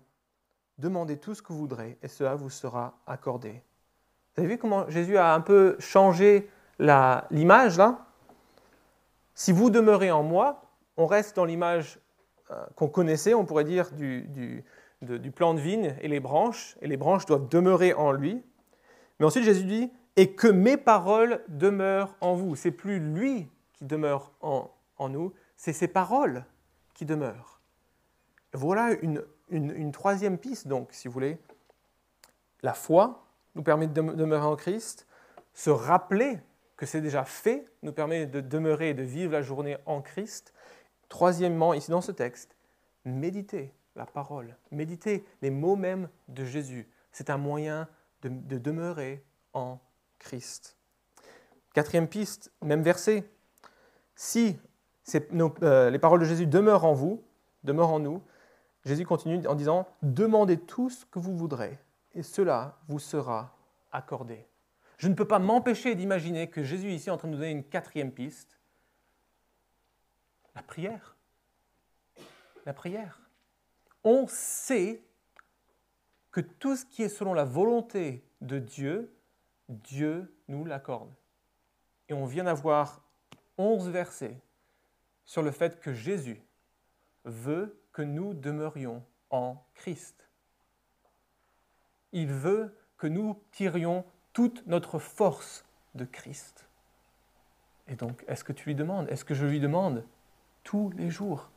demandez 0.77 1.16
tout 1.16 1.35
ce 1.35 1.40
que 1.40 1.55
vous 1.55 1.61
voudrez 1.61 1.97
et 2.03 2.09
cela 2.09 2.35
vous 2.35 2.51
sera 2.51 2.99
accordé. 3.07 3.62
Vous 4.35 4.42
avez 4.42 4.49
vu 4.49 4.59
comment 4.59 4.90
Jésus 4.90 5.16
a 5.16 5.33
un 5.33 5.40
peu 5.40 5.75
changé 5.79 6.51
l'image 6.79 7.79
là? 7.79 8.05
Si 9.35 9.53
vous 9.53 9.71
demeurez 9.71 10.11
en 10.11 10.23
moi, 10.23 10.64
on 10.99 11.07
reste 11.07 11.37
dans 11.37 11.47
l'image 11.47 11.99
euh, 12.51 12.62
qu'on 12.75 12.88
connaissait, 12.88 13.33
on 13.33 13.47
pourrait 13.47 13.64
dire, 13.64 13.90
du, 13.92 14.29
du, 15.01 15.31
plan 15.31 15.55
de 15.55 15.61
vigne 15.61 15.97
et 16.03 16.09
les 16.09 16.21
branches, 16.21 16.77
et 16.83 16.87
les 16.87 16.99
branches 16.99 17.25
doivent 17.25 17.49
demeurer 17.49 17.95
en 17.95 18.12
lui. 18.12 18.42
Mais 19.19 19.25
ensuite, 19.25 19.45
Jésus 19.45 19.64
dit, 19.64 19.90
et 20.16 20.35
que 20.35 20.49
mes 20.49 20.77
paroles 20.77 21.42
demeurent 21.49 22.14
en 22.21 22.35
vous. 22.35 22.55
C'est 22.55 22.71
plus 22.71 22.99
lui 22.99 23.49
qui 23.73 23.87
demeure 23.87 24.33
en, 24.42 24.71
nous, 25.09 25.33
c'est 25.57 25.73
ses 25.73 25.88
paroles 25.88 26.45
qui 26.97 27.05
demeurent. 27.05 27.61
Voilà 28.53 28.93
une, 29.03 29.23
une, 29.51 29.93
troisième 29.93 30.39
piste, 30.39 30.67
donc, 30.67 30.89
si 30.93 31.07
vous 31.07 31.15
voulez. 31.15 31.39
La 32.63 32.73
foi 32.73 33.29
nous 33.55 33.63
permet 33.63 33.87
de 33.87 33.93
demeurer 33.93 34.47
en 34.47 34.57
Christ. 34.57 35.07
Se 35.53 35.71
rappeler 35.71 36.41
que 36.77 36.87
c'est 36.87 37.01
déjà 37.01 37.25
fait 37.25 37.69
nous 37.83 37.93
permet 37.93 38.27
de 38.27 38.41
demeurer 38.41 38.91
et 38.91 38.95
de 38.95 39.03
vivre 39.03 39.33
la 39.33 39.43
journée 39.43 39.77
en 39.87 40.03
Christ. 40.03 40.53
Troisièmement, 41.09 41.75
ici 41.75 41.91
dans 41.91 42.01
ce 42.01 42.13
texte, 42.13 42.57
méditer 43.05 43.73
la 43.95 44.07
parole, 44.07 44.57
méditer 44.71 45.25
les 45.43 45.51
mots 45.51 45.77
mêmes 45.77 46.09
de 46.29 46.45
Jésus. 46.45 46.89
C'est 47.13 47.31
un 47.31 47.39
moyen 47.39 47.89
de, 48.23 48.59
demeurer 48.59 49.25
en 49.53 49.79
Christ. 50.19 50.77
Quatrième 51.75 52.09
piste, 52.09 52.51
même 52.63 52.83
verset. 52.83 53.31
Si 54.15 54.59
euh, 55.14 55.90
les 55.90 55.99
paroles 55.99 56.21
de 56.21 56.25
Jésus 56.25 56.47
demeurent 56.47 56.85
en 56.85 56.95
vous, 56.95 57.23
demeurent 57.64 57.92
en 57.92 58.01
nous, 58.01 58.23
Jésus 58.85 59.05
continue 59.05 59.47
en 59.47 59.55
disant 59.55 59.87
Demandez 60.03 60.59
tout 60.59 60.90
ce 60.90 61.05
que 61.05 61.19
vous 61.19 61.37
voudrez, 61.37 61.79
et 62.14 62.23
cela 62.23 62.79
vous 62.88 62.99
sera 62.99 63.57
accordé. 63.92 64.47
Je 64.99 65.09
ne 65.09 65.14
peux 65.14 65.27
pas 65.27 65.38
m'empêcher 65.38 65.95
d'imaginer 65.95 66.49
que 66.49 66.62
Jésus 66.62 66.90
ici 66.90 67.09
est 67.09 67.12
en 67.12 67.19
train 67.19 67.29
de 67.29 67.35
nous 67.35 67.38
donner 67.38 67.51
une 67.51 67.64
quatrième 67.64 68.12
piste 68.12 68.57
la 70.57 70.62
prière. 70.62 71.16
La 72.64 72.73
prière. 72.73 73.21
On 74.03 74.27
sait 74.27 75.03
que 76.33 76.40
tout 76.40 76.77
ce 76.77 76.87
qui 76.87 77.03
est 77.03 77.09
selon 77.09 77.35
la 77.35 77.45
volonté 77.45 78.25
de 78.40 78.59
Dieu, 78.59 79.14
Dieu 79.69 80.35
nous 80.49 80.64
l'accorde. 80.64 81.14
Et 82.09 82.14
on 82.14 82.25
vient 82.25 82.45
d'avoir 82.45 83.03
onze 83.59 83.88
versets 83.88 84.40
sur 85.27 85.43
le 85.43 85.51
fait 85.51 85.81
que 85.81 85.93
Jésus 85.93 86.43
veut 87.25 87.83
que 87.93 88.03
nous 88.03 88.35
demeurions 88.35 89.05
en 89.31 89.62
Christ. 89.75 90.29
Il 92.12 92.33
veut 92.33 92.77
que 92.97 93.07
nous 93.07 93.43
tirions 93.51 94.05
toute 94.33 94.67
notre 94.67 94.99
force 94.99 95.65
de 95.95 96.05
Christ. 96.05 96.69
Et 97.89 97.97
donc, 97.97 98.25
est-ce 98.27 98.45
que 98.45 98.53
tu 98.53 98.71
lui 98.71 98.75
demandes? 98.75 99.09
Est-ce 99.09 99.25
que 99.25 99.35
je 99.35 99.47
lui 99.47 99.61
demande 99.61 100.05
tous 100.62 100.91
les 100.91 101.11
jours 101.11 101.51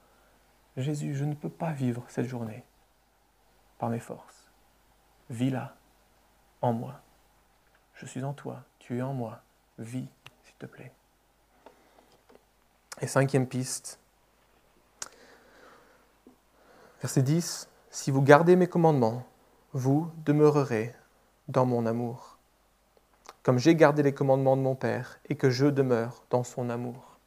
Jésus, 0.77 1.15
je 1.15 1.25
ne 1.25 1.34
peux 1.34 1.49
pas 1.49 1.71
vivre 1.71 2.05
cette 2.08 2.27
journée 2.27 2.63
par 3.77 3.89
mes 3.89 3.99
forces. 3.99 4.51
Vis-la 5.29 5.75
en 6.62 6.73
moi. 6.73 7.01
Je 7.93 8.05
suis 8.05 8.23
en 8.23 8.34
toi, 8.34 8.63
tu 8.77 8.97
es 8.97 9.01
en 9.01 9.13
moi. 9.13 9.41
Vis, 9.77 10.08
s'il 10.43 10.55
te 10.55 10.65
plaît. 10.65 10.93
Et 13.01 13.07
cinquième 13.07 13.47
piste, 13.47 13.97
verset 17.01 17.21
10, 17.21 17.69
Si 17.91 18.12
vous 18.12 18.21
gardez 18.21 18.57
mes 18.57 18.67
commandements, 18.67 19.25
vous 19.71 20.12
demeurerez 20.25 20.93
dans 21.47 21.65
mon 21.65 21.85
amour, 21.85 22.38
comme 23.41 23.57
j'ai 23.57 23.75
gardé 23.75 24.03
les 24.03 24.13
commandements 24.13 24.57
de 24.57 24.62
mon 24.62 24.75
Père 24.75 25.19
et 25.29 25.35
que 25.35 25.49
je 25.49 25.67
demeure 25.67 26.23
dans 26.29 26.43
son 26.43 26.69
amour. 26.69 27.17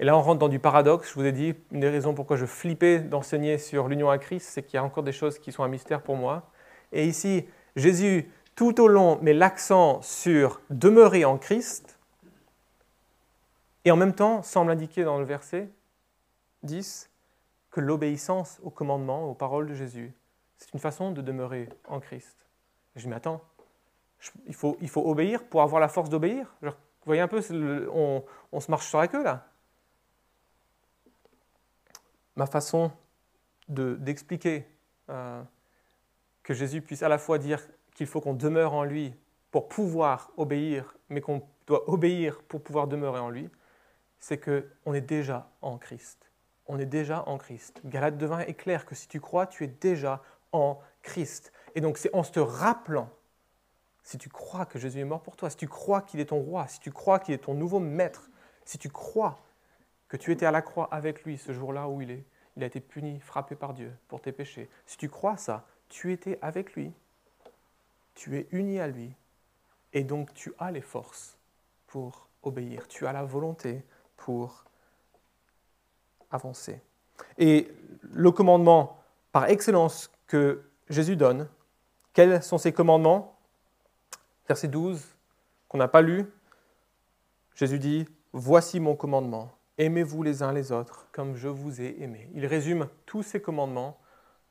Et 0.00 0.04
là, 0.04 0.16
on 0.16 0.22
rentre 0.22 0.38
dans 0.38 0.48
du 0.48 0.58
paradoxe. 0.58 1.10
Je 1.10 1.14
vous 1.14 1.26
ai 1.26 1.32
dit, 1.32 1.54
une 1.70 1.80
des 1.80 1.90
raisons 1.90 2.14
pourquoi 2.14 2.36
je 2.36 2.46
flippais 2.46 3.00
d'enseigner 3.00 3.58
sur 3.58 3.86
l'union 3.86 4.08
à 4.08 4.16
Christ, 4.16 4.48
c'est 4.50 4.62
qu'il 4.62 4.74
y 4.74 4.78
a 4.78 4.84
encore 4.84 5.04
des 5.04 5.12
choses 5.12 5.38
qui 5.38 5.52
sont 5.52 5.62
un 5.62 5.68
mystère 5.68 6.00
pour 6.00 6.16
moi. 6.16 6.50
Et 6.90 7.06
ici, 7.06 7.46
Jésus, 7.76 8.30
tout 8.56 8.80
au 8.80 8.88
long, 8.88 9.18
met 9.20 9.34
l'accent 9.34 10.00
sur 10.00 10.62
demeurer 10.70 11.26
en 11.26 11.36
Christ, 11.36 11.93
et 13.84 13.90
en 13.90 13.96
même 13.96 14.14
temps, 14.14 14.42
semble 14.42 14.70
indiquer 14.70 15.04
dans 15.04 15.18
le 15.18 15.24
verset 15.24 15.68
10 16.62 17.10
que 17.70 17.80
l'obéissance 17.80 18.60
aux 18.62 18.70
commandements, 18.70 19.28
aux 19.28 19.34
paroles 19.34 19.66
de 19.66 19.74
Jésus, 19.74 20.12
c'est 20.56 20.72
une 20.72 20.80
façon 20.80 21.10
de 21.10 21.20
demeurer 21.20 21.68
en 21.86 22.00
Christ. 22.00 22.36
je 22.96 23.02
dis, 23.02 23.08
mais 23.08 23.16
attends, 23.16 23.42
il, 24.46 24.54
faut, 24.54 24.76
il 24.80 24.88
faut 24.88 25.06
obéir 25.08 25.44
pour 25.44 25.62
avoir 25.62 25.80
la 25.80 25.88
force 25.88 26.08
d'obéir? 26.08 26.54
Vous 26.62 26.70
voyez 27.04 27.20
un 27.20 27.28
peu, 27.28 27.42
on, 27.92 28.24
on 28.52 28.60
se 28.60 28.70
marche 28.70 28.88
sur 28.88 28.98
la 28.98 29.08
queue 29.08 29.22
là 29.22 29.46
ma 32.36 32.46
façon 32.46 32.90
d'expliquer 33.68 34.66
euh, 35.08 35.42
que 36.42 36.54
Jésus 36.54 36.82
puisse 36.82 37.02
à 37.02 37.08
la 37.08 37.18
fois 37.18 37.38
dire 37.38 37.60
qu'il 37.94 38.06
faut 38.06 38.20
qu'on 38.20 38.34
demeure 38.34 38.74
en 38.74 38.84
lui 38.84 39.14
pour 39.50 39.68
pouvoir 39.68 40.30
obéir, 40.36 40.96
mais 41.08 41.20
qu'on 41.20 41.42
doit 41.66 41.88
obéir 41.88 42.42
pour 42.42 42.62
pouvoir 42.62 42.88
demeurer 42.88 43.20
en 43.20 43.30
lui, 43.30 43.48
c'est 44.24 44.38
qu'on 44.38 44.94
est 44.94 45.02
déjà 45.02 45.50
en 45.60 45.76
Christ. 45.76 46.30
On 46.66 46.78
est 46.78 46.86
déjà 46.86 47.28
en 47.28 47.36
Christ. 47.36 47.82
Galate 47.84 48.16
devint 48.16 48.38
est 48.38 48.54
clair 48.54 48.86
que 48.86 48.94
si 48.94 49.06
tu 49.06 49.20
crois, 49.20 49.46
tu 49.46 49.64
es 49.64 49.66
déjà 49.66 50.22
en 50.52 50.80
Christ. 51.02 51.52
Et 51.74 51.82
donc 51.82 51.98
c'est 51.98 52.14
en 52.14 52.22
te 52.22 52.40
rappelant, 52.40 53.10
si 54.02 54.16
tu 54.16 54.30
crois 54.30 54.64
que 54.64 54.78
Jésus 54.78 55.00
est 55.00 55.04
mort 55.04 55.22
pour 55.22 55.36
toi, 55.36 55.50
si 55.50 55.58
tu 55.58 55.68
crois 55.68 56.00
qu'il 56.00 56.20
est 56.20 56.30
ton 56.30 56.40
roi, 56.40 56.66
si 56.68 56.80
tu 56.80 56.90
crois 56.90 57.18
qu'il 57.18 57.34
est 57.34 57.44
ton 57.44 57.52
nouveau 57.52 57.80
maître, 57.80 58.30
si 58.64 58.78
tu 58.78 58.88
crois 58.88 59.38
que 60.08 60.16
tu 60.16 60.32
étais 60.32 60.46
à 60.46 60.50
la 60.50 60.62
croix 60.62 60.88
avec 60.90 61.24
lui 61.24 61.36
ce 61.36 61.52
jour-là 61.52 61.90
où 61.90 62.00
il 62.00 62.10
est. 62.10 62.24
Il 62.56 62.62
a 62.62 62.66
été 62.66 62.80
puni, 62.80 63.20
frappé 63.20 63.56
par 63.56 63.74
Dieu 63.74 63.92
pour 64.08 64.22
tes 64.22 64.32
péchés. 64.32 64.70
Si 64.86 64.96
tu 64.96 65.10
crois 65.10 65.36
ça, 65.36 65.66
tu 65.90 66.14
étais 66.14 66.38
avec 66.40 66.72
lui, 66.72 66.94
tu 68.14 68.38
es 68.38 68.48
uni 68.52 68.80
à 68.80 68.86
lui, 68.86 69.14
et 69.92 70.02
donc 70.02 70.32
tu 70.32 70.54
as 70.58 70.70
les 70.70 70.80
forces 70.80 71.36
pour 71.86 72.30
obéir, 72.42 72.88
tu 72.88 73.06
as 73.06 73.12
la 73.12 73.22
volonté 73.22 73.84
pour 74.16 74.64
avancer. 76.30 76.80
Et 77.38 77.68
le 78.02 78.30
commandement 78.30 78.98
par 79.32 79.48
excellence 79.48 80.10
que 80.26 80.62
Jésus 80.88 81.16
donne, 81.16 81.48
quels 82.12 82.42
sont 82.42 82.58
ces 82.58 82.72
commandements? 82.72 83.36
Verset 84.48 84.68
12, 84.68 85.02
qu'on 85.68 85.78
n'a 85.78 85.88
pas 85.88 86.02
lu, 86.02 86.26
Jésus 87.54 87.78
dit, 87.78 88.06
Voici 88.32 88.80
mon 88.80 88.96
commandement, 88.96 89.56
Aimez-vous 89.76 90.22
les 90.22 90.44
uns 90.44 90.52
les 90.52 90.70
autres 90.70 91.08
comme 91.10 91.34
je 91.34 91.48
vous 91.48 91.80
ai 91.80 91.96
aimé. 92.00 92.30
Il 92.34 92.46
résume 92.46 92.88
tous 93.06 93.24
ces 93.24 93.40
commandements 93.40 93.98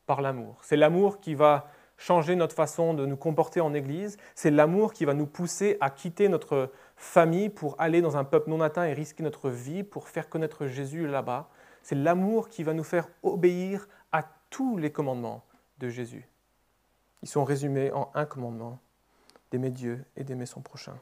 par 0.06 0.22
l'amour. 0.22 0.58
C'est 0.64 0.76
l'amour 0.76 1.22
qui 1.22 1.34
va 1.34 1.70
changer 1.96 2.36
notre 2.36 2.56
façon 2.56 2.94
de 2.94 3.06
nous 3.06 3.16
comporter 3.16 3.62
en 3.62 3.74
Église. 3.74 4.18
C'est 4.36 4.52
l'amour 4.52 4.92
qui 4.92 5.06
va 5.06 5.14
nous 5.14 5.26
pousser 5.26 5.78
à 5.80 5.90
quitter 5.90 6.28
notre 6.28 6.72
famille 6.96 7.50
pour 7.50 7.80
aller 7.80 8.02
dans 8.02 8.18
un 8.18 8.24
peuple 8.24 8.50
non 8.50 8.62
atteint 8.62 8.86
et 8.86 8.94
risquer 8.94 9.24
notre 9.24 9.50
vie 9.50 9.84
pour 9.84 10.08
faire 10.08 10.30
connaître 10.30 10.68
Jésus 10.68 11.08
là-bas. 11.08 11.50
C'est 11.82 11.96
l'amour 11.96 12.50
qui 12.50 12.64
va 12.64 12.74
nous 12.74 12.84
faire 12.84 13.08
obéir 13.24 13.88
à 14.12 14.24
tous 14.50 14.78
les 14.78 14.92
commandements 14.92 15.44
de 15.80 15.90
Jésus. 15.90 16.28
Ils 17.22 17.30
sont 17.30 17.44
résumés 17.44 17.92
en 17.92 18.12
un 18.14 18.26
commandement, 18.26 18.80
d'aimer 19.52 19.70
Dieu 19.70 20.04
et 20.16 20.24
d'aimer 20.24 20.46
son 20.46 20.62
prochain. 20.62 20.98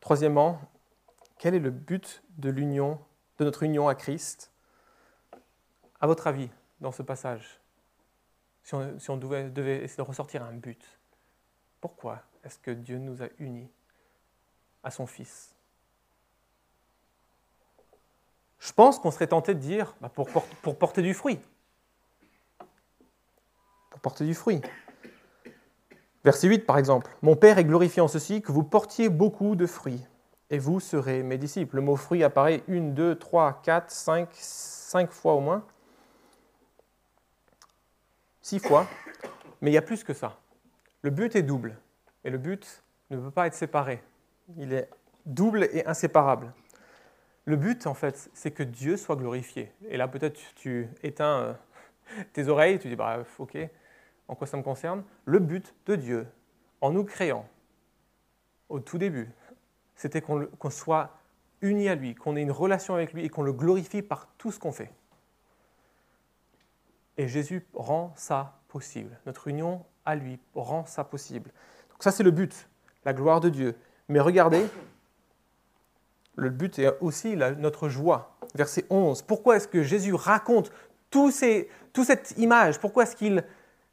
Troisièmement, 0.00 0.60
quel 1.38 1.54
est 1.54 1.60
le 1.60 1.70
but 1.70 2.22
de 2.38 2.50
l'union, 2.50 2.98
de 3.38 3.44
notre 3.44 3.62
union 3.62 3.88
à 3.88 3.94
Christ? 3.94 4.50
À 6.00 6.06
votre 6.06 6.26
avis, 6.26 6.50
dans 6.80 6.92
ce 6.92 7.02
passage, 7.02 7.60
si 8.62 8.74
on, 8.74 9.16
devait, 9.16 9.50
devait, 9.50 9.84
essayer 9.84 9.96
de 9.96 10.06
ressortir 10.06 10.42
un 10.42 10.52
but, 10.52 10.99
pourquoi 11.80 12.22
est-ce 12.44 12.58
que 12.58 12.70
Dieu 12.70 12.98
nous 12.98 13.22
a 13.22 13.26
unis 13.38 13.70
à 14.82 14.90
son 14.90 15.06
Fils? 15.06 15.54
Je 18.58 18.72
pense 18.72 18.98
qu'on 18.98 19.10
serait 19.10 19.26
tenté 19.26 19.54
de 19.54 19.60
dire 19.60 19.94
bah, 20.00 20.10
pour, 20.10 20.28
pour 20.28 20.78
porter 20.78 21.02
du 21.02 21.14
fruit. 21.14 21.40
Pour 23.90 24.00
porter 24.00 24.24
du 24.26 24.34
fruit. 24.34 24.60
Verset 26.24 26.48
8 26.48 26.66
par 26.66 26.76
exemple. 26.76 27.10
Mon 27.22 27.36
Père 27.36 27.58
est 27.58 27.64
glorifié 27.64 28.02
en 28.02 28.08
ceci, 28.08 28.42
que 28.42 28.52
vous 28.52 28.62
portiez 28.62 29.08
beaucoup 29.08 29.56
de 29.56 29.66
fruits, 29.66 30.06
et 30.50 30.58
vous 30.58 30.80
serez 30.80 31.22
mes 31.22 31.38
disciples. 31.38 31.76
Le 31.76 31.82
mot 31.82 31.96
fruit 31.96 32.22
apparaît 32.22 32.62
une, 32.68 32.92
deux, 32.92 33.14
trois, 33.14 33.60
quatre, 33.62 33.90
cinq, 33.90 34.28
cinq 34.34 35.10
fois 35.10 35.34
au 35.34 35.40
moins. 35.40 35.64
six 38.42 38.58
fois, 38.58 38.86
mais 39.60 39.70
il 39.70 39.74
y 39.74 39.78
a 39.78 39.82
plus 39.82 40.04
que 40.04 40.12
ça. 40.12 40.39
Le 41.02 41.10
but 41.10 41.34
est 41.36 41.42
double, 41.42 41.76
et 42.24 42.30
le 42.30 42.38
but 42.38 42.82
ne 43.10 43.16
peut 43.16 43.30
pas 43.30 43.46
être 43.46 43.54
séparé. 43.54 44.02
Il 44.56 44.72
est 44.72 44.88
double 45.26 45.64
et 45.72 45.86
inséparable. 45.86 46.52
Le 47.44 47.56
but, 47.56 47.86
en 47.86 47.94
fait, 47.94 48.30
c'est 48.34 48.50
que 48.50 48.62
Dieu 48.62 48.96
soit 48.96 49.16
glorifié. 49.16 49.72
Et 49.88 49.96
là, 49.96 50.08
peut-être 50.08 50.38
tu 50.56 50.88
éteins 51.02 51.40
euh, 51.40 51.54
tes 52.32 52.48
oreilles, 52.48 52.78
tu 52.78 52.88
dis, 52.88 52.96
bah, 52.96 53.24
ok, 53.38 53.56
en 54.28 54.34
quoi 54.34 54.46
ça 54.46 54.56
me 54.56 54.62
concerne? 54.62 55.02
Le 55.24 55.38
but 55.38 55.74
de 55.86 55.96
Dieu, 55.96 56.26
en 56.80 56.92
nous 56.92 57.04
créant, 57.04 57.48
au 58.68 58.78
tout 58.78 58.98
début, 58.98 59.30
c'était 59.96 60.20
qu'on 60.22 60.70
soit 60.70 61.18
unis 61.60 61.88
à 61.88 61.94
lui, 61.94 62.14
qu'on 62.14 62.36
ait 62.36 62.42
une 62.42 62.52
relation 62.52 62.94
avec 62.94 63.12
lui 63.12 63.24
et 63.24 63.28
qu'on 63.28 63.42
le 63.42 63.52
glorifie 63.52 64.02
par 64.02 64.28
tout 64.38 64.52
ce 64.52 64.58
qu'on 64.58 64.72
fait. 64.72 64.92
Et 67.16 67.28
Jésus 67.28 67.66
rend 67.74 68.12
ça 68.16 68.60
possible. 68.68 69.18
Notre 69.26 69.48
union 69.48 69.84
à 70.04 70.14
lui 70.14 70.38
rend 70.54 70.86
ça 70.86 71.04
possible. 71.04 71.50
Donc 71.90 72.02
ça, 72.02 72.10
c'est 72.10 72.22
le 72.22 72.30
but, 72.30 72.68
la 73.04 73.12
gloire 73.12 73.40
de 73.40 73.48
Dieu. 73.48 73.76
Mais 74.08 74.20
regardez, 74.20 74.66
le 76.36 76.50
but 76.50 76.78
est 76.78 76.96
aussi 77.00 77.36
notre 77.36 77.88
joie. 77.88 78.36
Verset 78.54 78.86
11. 78.90 79.22
Pourquoi 79.22 79.56
est-ce 79.56 79.68
que 79.68 79.82
Jésus 79.82 80.14
raconte 80.14 80.72
tout 81.10 81.30
toute 81.92 82.06
cette 82.06 82.34
image? 82.36 82.80
Pourquoi 82.80 83.04
est-ce 83.04 83.16
qu'il 83.16 83.44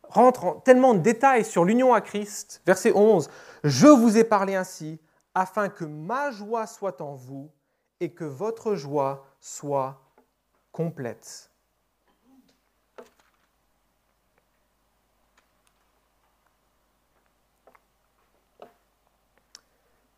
rentre 0.03 0.45
en 0.45 0.53
tellement 0.55 0.93
de 0.93 0.99
détails 0.99 1.45
sur 1.45 1.65
l'union 1.65 1.93
à 1.93 2.01
Christ? 2.01 2.61
Verset 2.65 2.93
11. 2.95 3.29
Je 3.63 3.87
vous 3.87 4.17
ai 4.17 4.23
parlé 4.23 4.55
ainsi 4.55 4.99
afin 5.35 5.69
que 5.69 5.85
ma 5.85 6.31
joie 6.31 6.65
soit 6.65 7.01
en 7.01 7.13
vous 7.13 7.51
et 7.99 8.11
que 8.11 8.23
votre 8.23 8.75
joie 8.75 9.25
soit 9.39 10.01
complète. 10.71 11.46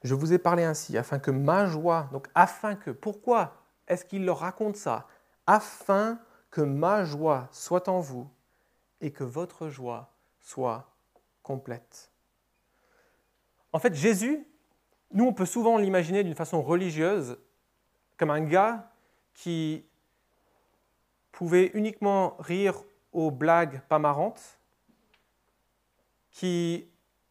Je 0.03 0.15
vous 0.15 0.31
ai 0.33 0.38
parlé 0.38 0.63
ainsi, 0.63 0.97
afin 0.97 1.19
que 1.19 1.31
ma 1.31 1.65
joie, 1.65 2.09
donc 2.12 2.27
afin 2.35 2.75
que, 2.75 2.91
pourquoi 2.91 3.55
est-ce 3.88 4.05
qu'il 4.05 4.25
leur 4.25 4.39
raconte 4.39 4.77
ça? 4.77 5.07
Afin 5.45 6.19
que 6.51 6.62
ma 6.62 7.03
joie 7.03 7.49
soit 7.51 7.89
en 7.89 7.99
vous 7.99 8.29
et 9.01 9.12
que 9.12 9.23
votre 9.23 9.69
joie 9.69 10.12
soit 10.39 10.89
complète. 11.43 12.12
En 13.73 13.79
fait, 13.79 13.93
Jésus, 13.93 14.45
nous, 15.12 15.25
on 15.25 15.33
peut 15.33 15.45
souvent 15.45 15.77
l'imaginer 15.77 16.23
d'une 16.23 16.35
façon 16.35 16.62
religieuse, 16.62 17.38
comme 18.17 18.29
un 18.29 18.41
gars 18.41 18.91
qui 19.33 19.85
pouvait 21.31 21.71
uniquement 21.73 22.35
rire 22.39 22.75
aux 23.12 23.31
blagues 23.31 23.81
pas 23.88 23.99
marrantes, 23.99 24.59
qui 26.31 26.89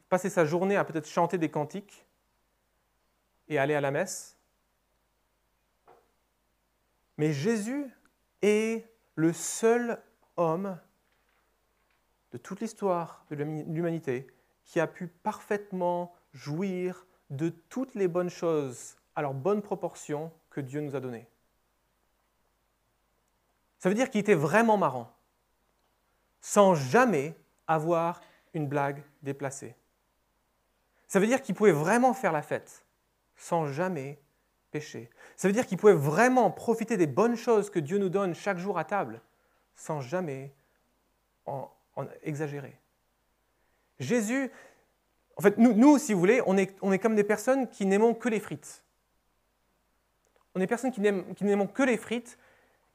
passait 0.08 0.30
sa 0.30 0.44
journée 0.44 0.76
à 0.76 0.84
peut-être 0.84 1.06
chanter 1.06 1.38
des 1.38 1.50
cantiques, 1.50 2.06
et 3.48 3.58
aller 3.58 3.74
à 3.74 3.80
la 3.80 3.90
messe. 3.90 4.36
Mais 7.16 7.32
Jésus 7.32 7.90
est 8.42 8.86
le 9.14 9.32
seul 9.32 10.00
homme 10.36 10.78
de 12.32 12.38
toute 12.38 12.60
l'histoire 12.60 13.24
de 13.30 13.36
l'humanité 13.36 14.26
qui 14.64 14.80
a 14.80 14.86
pu 14.86 15.08
parfaitement 15.08 16.14
jouir 16.32 17.06
de 17.30 17.48
toutes 17.48 17.94
les 17.94 18.06
bonnes 18.06 18.30
choses 18.30 18.96
à 19.16 19.22
leur 19.22 19.34
bonne 19.34 19.62
proportion 19.62 20.30
que 20.50 20.60
Dieu 20.60 20.80
nous 20.80 20.94
a 20.94 21.00
données. 21.00 21.26
Ça 23.78 23.88
veut 23.88 23.94
dire 23.94 24.10
qu'il 24.10 24.20
était 24.20 24.34
vraiment 24.34 24.76
marrant, 24.76 25.12
sans 26.40 26.74
jamais 26.74 27.34
avoir 27.66 28.20
une 28.54 28.66
blague 28.66 29.02
déplacée. 29.22 29.74
Ça 31.06 31.20
veut 31.20 31.26
dire 31.26 31.42
qu'il 31.42 31.54
pouvait 31.54 31.72
vraiment 31.72 32.12
faire 32.12 32.32
la 32.32 32.42
fête, 32.42 32.84
sans 33.38 33.66
jamais 33.66 34.18
pécher. 34.70 35.08
Ça 35.36 35.48
veut 35.48 35.54
dire 35.54 35.66
qu'il 35.66 35.78
pouvait 35.78 35.94
vraiment 35.94 36.50
profiter 36.50 36.98
des 36.98 37.06
bonnes 37.06 37.36
choses 37.36 37.70
que 37.70 37.78
Dieu 37.78 37.96
nous 37.96 38.10
donne 38.10 38.34
chaque 38.34 38.58
jour 38.58 38.78
à 38.78 38.84
table, 38.84 39.22
sans 39.74 40.02
jamais 40.02 40.52
en, 41.46 41.70
exagérer. 42.22 42.76
Jésus, 43.98 44.50
en 45.36 45.42
fait, 45.42 45.56
nous, 45.56 45.98
si 45.98 46.12
vous 46.12 46.20
voulez, 46.20 46.42
on 46.46 46.56
est, 46.56 46.76
on 46.82 46.92
est 46.92 46.98
comme 46.98 47.16
des 47.16 47.24
personnes 47.24 47.68
qui 47.68 47.86
n'aimons 47.86 48.12
que 48.12 48.28
les 48.28 48.40
frites. 48.40 48.84
On 50.54 50.60
est 50.60 50.66
personnes 50.66 50.92
qui 50.92 51.00
n'aiment 51.00 51.68
que 51.68 51.82
les 51.82 51.96
frites 51.96 52.38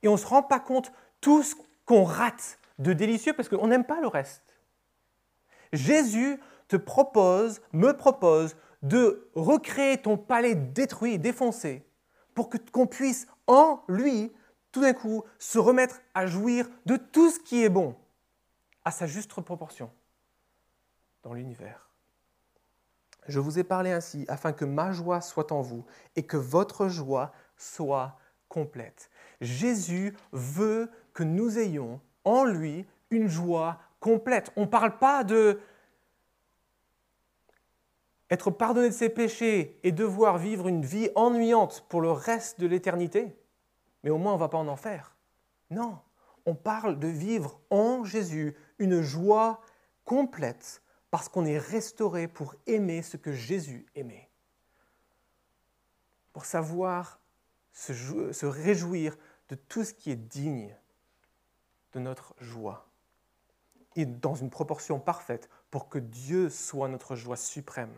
et 0.04 0.08
on 0.08 0.14
ne 0.14 0.18
se 0.18 0.28
rend 0.28 0.44
pas 0.44 0.60
compte 0.60 0.92
tout 1.22 1.44
ce 1.44 1.56
qu'on 1.86 2.04
rate 2.04 2.60
de 2.80 2.94
délicieux 2.94 3.34
parce 3.34 3.48
qu'on 3.48 3.68
n'aime 3.68 3.86
pas 3.86 4.02
le 4.02 4.08
reste. 4.08 4.44
Jésus 5.72 6.40
te 6.68 6.76
propose, 6.76 7.62
me 7.72 7.94
propose 7.94 8.56
de 8.84 9.30
recréer 9.34 9.98
ton 9.98 10.18
palais 10.18 10.56
détruit, 10.56 11.18
défoncé, 11.18 11.86
pour 12.36 12.50
qu'on 12.72 12.86
puisse 12.86 13.26
en 13.48 13.82
lui, 13.88 14.32
tout 14.72 14.82
d'un 14.82 14.94
coup, 14.94 15.24
se 15.40 15.58
remettre 15.58 16.02
à 16.14 16.28
jouir 16.28 16.70
de 16.86 16.98
tout 16.98 17.30
ce 17.32 17.40
qui 17.40 17.64
est 17.64 17.70
bon, 17.70 17.96
à 18.86 18.92
sa 18.92 19.08
juste 19.08 19.34
proportion 19.34 19.90
dans 21.24 21.34
l'univers. 21.34 21.90
Je 23.28 23.40
vous 23.40 23.58
ai 23.58 23.64
parlé 23.64 23.92
ainsi 23.92 24.26
afin 24.28 24.52
que 24.52 24.66
ma 24.66 24.92
joie 24.92 25.22
soit 25.22 25.52
en 25.54 25.62
vous 25.62 25.86
et 26.16 26.24
que 26.24 26.36
votre 26.36 26.90
joie 26.90 27.32
soit 27.56 28.18
complète. 28.50 29.10
Jésus 29.40 30.16
veut 30.34 30.92
que 31.14 31.24
nous 31.24 31.58
ayons 31.58 32.02
en 32.26 32.44
lui 32.44 32.86
une 33.12 33.28
joie 33.28 33.80
complète. 34.00 34.52
On 34.58 34.62
ne 34.62 34.66
parle 34.68 34.98
pas 34.98 35.24
de 35.24 35.60
être 38.34 38.50
pardonné 38.50 38.90
de 38.90 38.94
ses 38.94 39.10
péchés 39.10 39.80
et 39.84 39.92
devoir 39.92 40.40
vivre 40.40 40.68
une 40.68 40.84
vie 40.84 41.10
ennuyante 41.14 41.86
pour 41.88 42.02
le 42.02 42.12
reste 42.12 42.60
de 42.60 42.66
l'éternité, 42.66 43.38
mais 44.04 44.10
au 44.10 44.18
moins 44.18 44.32
on 44.34 44.36
ne 44.36 44.40
va 44.40 44.50
pas 44.50 44.58
en 44.58 44.68
enfer. 44.68 45.16
Non, 45.70 46.00
on 46.48 46.56
parle 46.56 46.98
de 46.98 47.08
vivre 47.08 47.62
en 47.70 48.04
Jésus 48.04 48.56
une 48.80 49.02
joie 49.02 49.62
complète 50.04 50.82
parce 51.12 51.30
qu'on 51.30 51.46
est 51.46 51.60
restauré 51.60 52.28
pour 52.28 52.56
aimer 52.66 53.04
ce 53.04 53.18
que 53.18 53.32
Jésus 53.32 53.86
aimait. 53.94 54.32
Pour 56.34 56.46
savoir 56.46 57.20
se, 57.72 57.94
se 58.34 58.46
réjouir 58.48 59.16
de 59.50 59.56
tout 59.56 59.84
ce 59.84 59.94
qui 59.94 60.10
est 60.10 60.16
digne 60.16 60.76
de 61.94 62.00
notre 62.00 62.34
joie 62.40 62.90
et 63.96 64.08
dans 64.08 64.34
une 64.34 64.50
proportion 64.50 65.00
parfaite 65.00 65.52
pour 65.70 65.88
que 65.88 66.00
Dieu 66.00 66.50
soit 66.50 66.88
notre 66.88 67.16
joie 67.16 67.38
suprême 67.38 67.94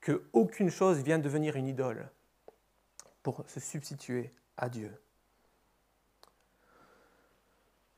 qu'aucune 0.00 0.70
chose 0.70 1.02
vient 1.02 1.18
devenir 1.18 1.56
une 1.56 1.68
idole 1.68 2.10
pour 3.22 3.44
se 3.46 3.60
substituer 3.60 4.32
à 4.56 4.68
Dieu. 4.68 4.92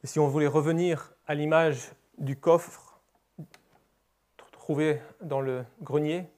Si 0.05 0.19
on 0.19 0.27
voulait 0.27 0.49
revenir 0.49 1.13
à 1.27 1.35
l'image 1.35 1.93
du 2.19 2.37
coffre 2.39 3.01
trouvé 4.51 5.01
dans 5.21 5.41
le 5.41 5.65
grenier, 5.81 6.29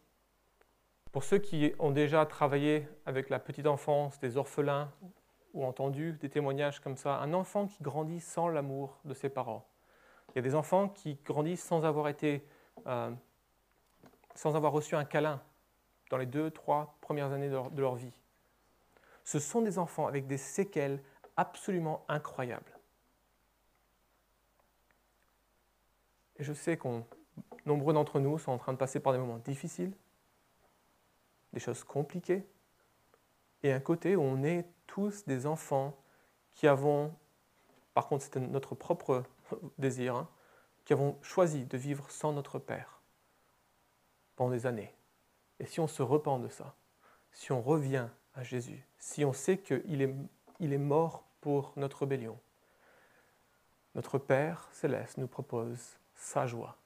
pour 1.12 1.24
ceux 1.24 1.38
qui 1.38 1.72
ont 1.78 1.90
déjà 1.90 2.26
travaillé 2.26 2.88
avec 3.06 3.30
la 3.30 3.38
petite 3.38 3.66
enfance, 3.66 4.18
des 4.20 4.36
orphelins, 4.36 4.90
ou 5.54 5.64
entendu 5.64 6.12
des 6.14 6.28
témoignages 6.28 6.80
comme 6.80 6.96
ça, 6.96 7.18
un 7.18 7.32
enfant 7.32 7.66
qui 7.68 7.82
grandit 7.82 8.20
sans 8.20 8.48
l'amour 8.48 8.98
de 9.04 9.14
ses 9.14 9.28
parents. 9.28 9.66
Il 10.30 10.36
y 10.36 10.38
a 10.40 10.42
des 10.42 10.54
enfants 10.56 10.88
qui 10.88 11.14
grandissent 11.24 11.62
sans 11.62 11.84
avoir 11.84 12.08
été, 12.08 12.44
euh, 12.86 13.12
sans 14.34 14.56
avoir 14.56 14.72
reçu 14.72 14.96
un 14.96 15.04
câlin 15.04 15.40
les 16.18 16.26
deux, 16.26 16.50
trois 16.50 16.96
premières 17.00 17.32
années 17.32 17.48
de 17.48 17.80
leur, 17.80 17.94
vie. 17.94 18.12
Ce 19.24 19.38
sont 19.38 19.62
des 19.62 19.78
enfants 19.78 20.06
avec 20.06 20.26
des 20.26 20.36
séquelles 20.36 21.02
absolument 21.36 22.04
incroyables. 22.08 22.78
Et 26.36 26.44
je 26.44 26.52
sais 26.52 26.76
que 26.76 26.88
nombreux 27.64 27.94
d'entre 27.94 28.20
nous 28.20 28.38
sont 28.38 28.52
en 28.52 28.58
train 28.58 28.72
de 28.72 28.78
passer 28.78 29.00
par 29.00 29.12
des 29.12 29.18
moments 29.18 29.38
difficiles, 29.38 29.92
des 31.52 31.60
choses 31.60 31.84
compliquées, 31.84 32.44
et 33.62 33.72
un 33.72 33.80
côté 33.80 34.16
où 34.16 34.22
on 34.22 34.42
est 34.42 34.66
tous 34.86 35.24
des 35.24 35.46
enfants 35.46 35.96
qui 36.54 36.68
avons, 36.68 37.14
par 37.94 38.08
contre 38.08 38.24
c'était 38.24 38.40
notre 38.40 38.74
propre 38.74 39.22
désir, 39.78 40.16
hein, 40.16 40.28
qui 40.84 40.92
avons 40.92 41.18
choisi 41.22 41.64
de 41.64 41.78
vivre 41.78 42.10
sans 42.10 42.32
notre 42.32 42.58
Père 42.58 43.00
pendant 44.36 44.50
des 44.50 44.66
années. 44.66 44.94
Et 45.64 45.66
si 45.66 45.80
on 45.80 45.86
se 45.86 46.02
repent 46.02 46.40
de 46.40 46.48
ça, 46.48 46.74
si 47.32 47.50
on 47.50 47.62
revient 47.62 48.08
à 48.34 48.42
Jésus, 48.42 48.86
si 48.98 49.24
on 49.24 49.32
sait 49.32 49.56
qu'il 49.56 50.02
est, 50.02 50.78
mort 50.78 51.24
pour 51.40 51.72
notre 51.76 52.00
rébellion, 52.00 52.38
notre 53.94 54.18
Père 54.18 54.68
céleste 54.72 55.16
nous 55.16 55.26
propose 55.26 55.96
sa 56.14 56.46
joie, 56.46 56.76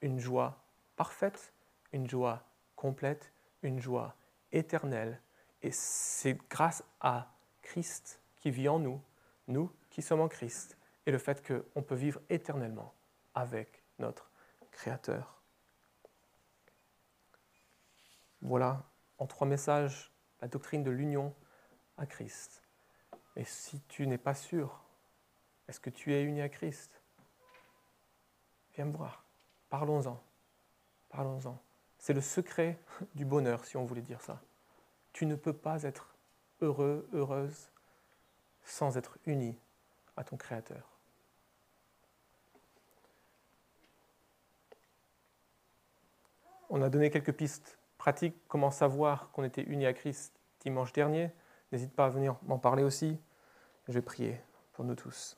une 0.00 0.18
joie 0.18 0.58
parfaite, 0.96 1.52
une 1.92 2.10
joie 2.10 2.42
complète, 2.74 3.30
une 3.62 3.78
joie 3.78 4.16
éternelle. 4.50 5.20
Et 5.62 5.70
c'est 5.70 6.36
grâce 6.50 6.82
à 7.00 7.32
Christ 7.62 8.20
qui 8.38 8.50
vit 8.50 8.68
en 8.68 8.80
nous, 8.80 9.00
nous 9.46 9.70
qui 9.88 10.02
sommes 10.02 10.20
en 10.20 10.28
Christ, 10.28 10.76
et 11.06 11.12
le 11.12 11.18
fait 11.18 11.46
qu'on 11.46 11.80
peut 11.82 11.94
vivre 11.94 12.20
éternellement 12.28 12.92
avec 13.36 13.84
notre 14.00 14.28
Créateur. 14.72 15.35
Voilà, 18.46 18.84
en 19.18 19.26
trois 19.26 19.48
messages, 19.48 20.12
la 20.40 20.46
doctrine 20.46 20.84
de 20.84 20.92
l'union 20.92 21.34
à 21.96 22.06
Christ. 22.06 22.62
Et 23.34 23.42
si 23.42 23.80
tu 23.88 24.06
n'es 24.06 24.18
pas 24.18 24.36
sûr, 24.36 24.84
est-ce 25.66 25.80
que 25.80 25.90
tu 25.90 26.14
es 26.14 26.22
uni 26.22 26.40
à 26.40 26.48
Christ? 26.48 27.02
Viens 28.76 28.84
me 28.84 28.96
voir. 28.96 29.24
Parlons-en. 29.68 30.22
Parlons-en. 31.08 31.60
C'est 31.98 32.12
le 32.12 32.20
secret 32.20 32.78
du 33.16 33.24
bonheur, 33.24 33.64
si 33.64 33.76
on 33.76 33.84
voulait 33.84 34.00
dire 34.00 34.22
ça. 34.22 34.40
Tu 35.12 35.26
ne 35.26 35.34
peux 35.34 35.52
pas 35.52 35.82
être 35.82 36.14
heureux, 36.60 37.08
heureuse, 37.12 37.72
sans 38.62 38.96
être 38.96 39.18
uni 39.26 39.58
à 40.16 40.22
ton 40.22 40.36
Créateur. 40.36 40.88
On 46.70 46.80
a 46.80 46.88
donné 46.88 47.10
quelques 47.10 47.32
pistes 47.32 47.76
pratiques, 48.06 48.36
comment 48.46 48.70
savoir 48.70 49.32
qu'on 49.32 49.42
était 49.42 49.64
uni 49.64 49.84
à 49.84 49.92
Christ 49.92 50.32
dimanche 50.60 50.92
dernier? 50.92 51.32
N'hésite 51.72 51.92
pas 51.92 52.06
à 52.06 52.08
venir 52.08 52.36
m'en 52.42 52.56
parler 52.56 52.84
aussi. 52.84 53.18
Je 53.88 53.94
vais 53.94 54.00
prier 54.00 54.40
pour 54.74 54.84
nous 54.84 54.94
tous. 54.94 55.36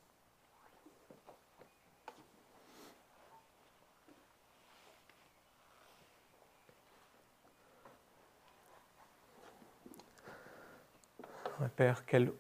Père, 11.74 12.04
quelle, 12.04 12.35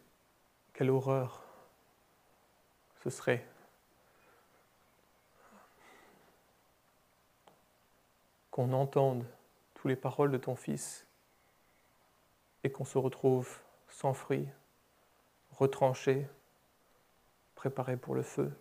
quelle 0.74 0.90
horreur 0.90 1.42
ce 3.02 3.08
serait 3.08 3.46
qu'on 8.50 8.74
entende 8.74 9.24
toutes 9.78 9.88
les 9.88 9.96
paroles 9.96 10.32
de 10.32 10.38
ton 10.38 10.56
Fils 10.56 11.06
et 12.64 12.70
qu'on 12.70 12.84
se 12.84 12.98
retrouve 12.98 13.48
sans 13.88 14.12
fruit, 14.12 14.48
retranché, 15.52 16.26
préparé 17.54 17.96
pour 17.96 18.16
le 18.16 18.22
feu. 18.22 18.52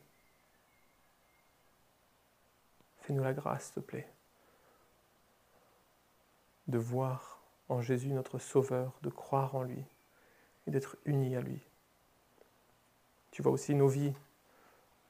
Fais-nous 3.02 3.24
la 3.24 3.34
grâce, 3.34 3.66
s'il 3.66 3.74
te 3.76 3.80
plaît, 3.80 4.08
de 6.68 6.78
voir 6.78 7.42
en 7.68 7.82
Jésus 7.82 8.10
notre 8.10 8.38
Sauveur, 8.38 8.94
de 9.02 9.10
croire 9.10 9.56
en 9.56 9.64
lui 9.64 9.84
et 10.68 10.72
d'être 10.72 10.98
unis 11.06 11.36
à 11.36 11.42
lui. 11.42 11.60
Tu 13.32 13.42
vois 13.42 13.52
aussi 13.52 13.74
nos 13.74 13.88
vies 13.88 14.14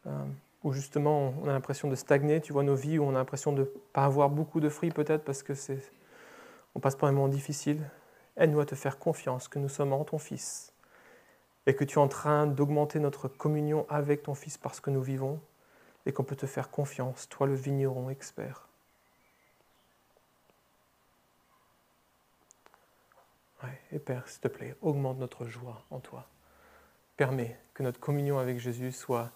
euh, 0.06 0.26
où 0.64 0.72
justement 0.72 1.34
on 1.42 1.50
a 1.50 1.52
l'impression 1.52 1.90
de 1.90 1.96
stagner, 1.96 2.40
tu 2.40 2.54
vois 2.54 2.64
nos 2.64 2.76
vies 2.76 2.98
où 2.98 3.04
on 3.04 3.10
a 3.10 3.14
l'impression 3.20 3.52
de 3.52 3.62
ne 3.62 3.66
pas 3.66 4.06
avoir 4.06 4.30
beaucoup 4.30 4.62
de 4.62 4.70
fruits 4.70 4.92
peut-être 4.92 5.26
parce 5.26 5.44
que 5.44 5.54
c'est 5.54 5.97
on 6.78 6.80
passe 6.80 6.96
par 6.96 7.10
un 7.10 7.12
moment 7.12 7.28
difficile. 7.28 7.90
Aide-nous 8.38 8.60
à 8.60 8.66
te 8.68 8.76
faire 8.76 9.00
confiance 9.00 9.48
que 9.48 9.58
nous 9.58 9.68
sommes 9.68 9.94
en 9.94 10.04
ton 10.04 10.20
Fils 10.20 10.74
et 11.66 11.76
que 11.76 11.84
tu 11.84 11.96
es 11.96 12.02
en 12.02 12.08
train 12.08 12.46
d'augmenter 12.46 13.00
notre 13.00 13.28
communion 13.28 13.88
avec 13.90 14.22
ton 14.22 14.36
Fils 14.36 14.60
parce 14.60 14.80
que 14.80 14.92
nous 14.92 15.02
vivons 15.02 15.42
et 16.06 16.14
qu'on 16.14 16.24
peut 16.24 16.36
te 16.36 16.46
faire 16.46 16.70
confiance, 16.70 17.28
toi 17.30 17.48
le 17.48 17.56
vigneron 17.56 18.12
expert. 18.12 18.68
et 23.92 23.98
Père, 23.98 24.28
s'il 24.28 24.42
te 24.42 24.48
plaît, 24.48 24.76
augmente 24.82 25.18
notre 25.18 25.46
joie 25.46 25.84
en 25.90 26.00
toi. 26.00 26.28
Permets 27.16 27.58
que 27.74 27.82
notre 27.82 28.00
communion 28.00 28.38
avec 28.38 28.60
Jésus 28.60 28.92
soit, 28.92 29.32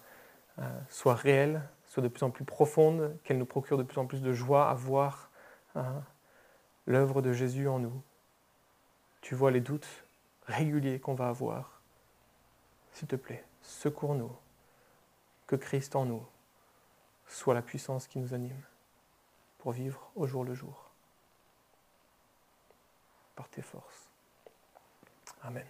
euh, 0.60 0.80
soit 0.90 1.14
réelle, 1.14 1.62
soit 1.86 2.04
de 2.04 2.08
plus 2.08 2.22
en 2.22 2.30
plus 2.30 2.44
profonde, 2.44 3.18
qu'elle 3.24 3.38
nous 3.38 3.46
procure 3.46 3.78
de 3.78 3.82
plus 3.82 3.98
en 3.98 4.06
plus 4.06 4.22
de 4.22 4.32
joie 4.32 4.68
à 4.68 4.74
voir 4.74 5.30
euh, 5.74 5.82
l'œuvre 6.86 7.22
de 7.22 7.32
Jésus 7.32 7.68
en 7.68 7.78
nous. 7.78 8.02
Tu 9.20 9.34
vois 9.34 9.50
les 9.50 9.60
doutes 9.60 10.04
réguliers 10.46 11.00
qu'on 11.00 11.14
va 11.14 11.28
avoir. 11.28 11.80
S'il 12.92 13.08
te 13.08 13.16
plaît, 13.16 13.44
secours-nous, 13.62 14.34
que 15.46 15.56
Christ 15.56 15.96
en 15.96 16.06
nous 16.06 16.26
soit 17.26 17.54
la 17.54 17.62
puissance 17.62 18.06
qui 18.06 18.18
nous 18.18 18.34
anime 18.34 18.62
pour 19.58 19.72
vivre 19.72 20.10
au 20.14 20.26
jour 20.26 20.44
le 20.44 20.54
jour 20.54 20.90
par 23.34 23.48
tes 23.48 23.62
forces. 23.62 24.10
Amen. 25.42 25.66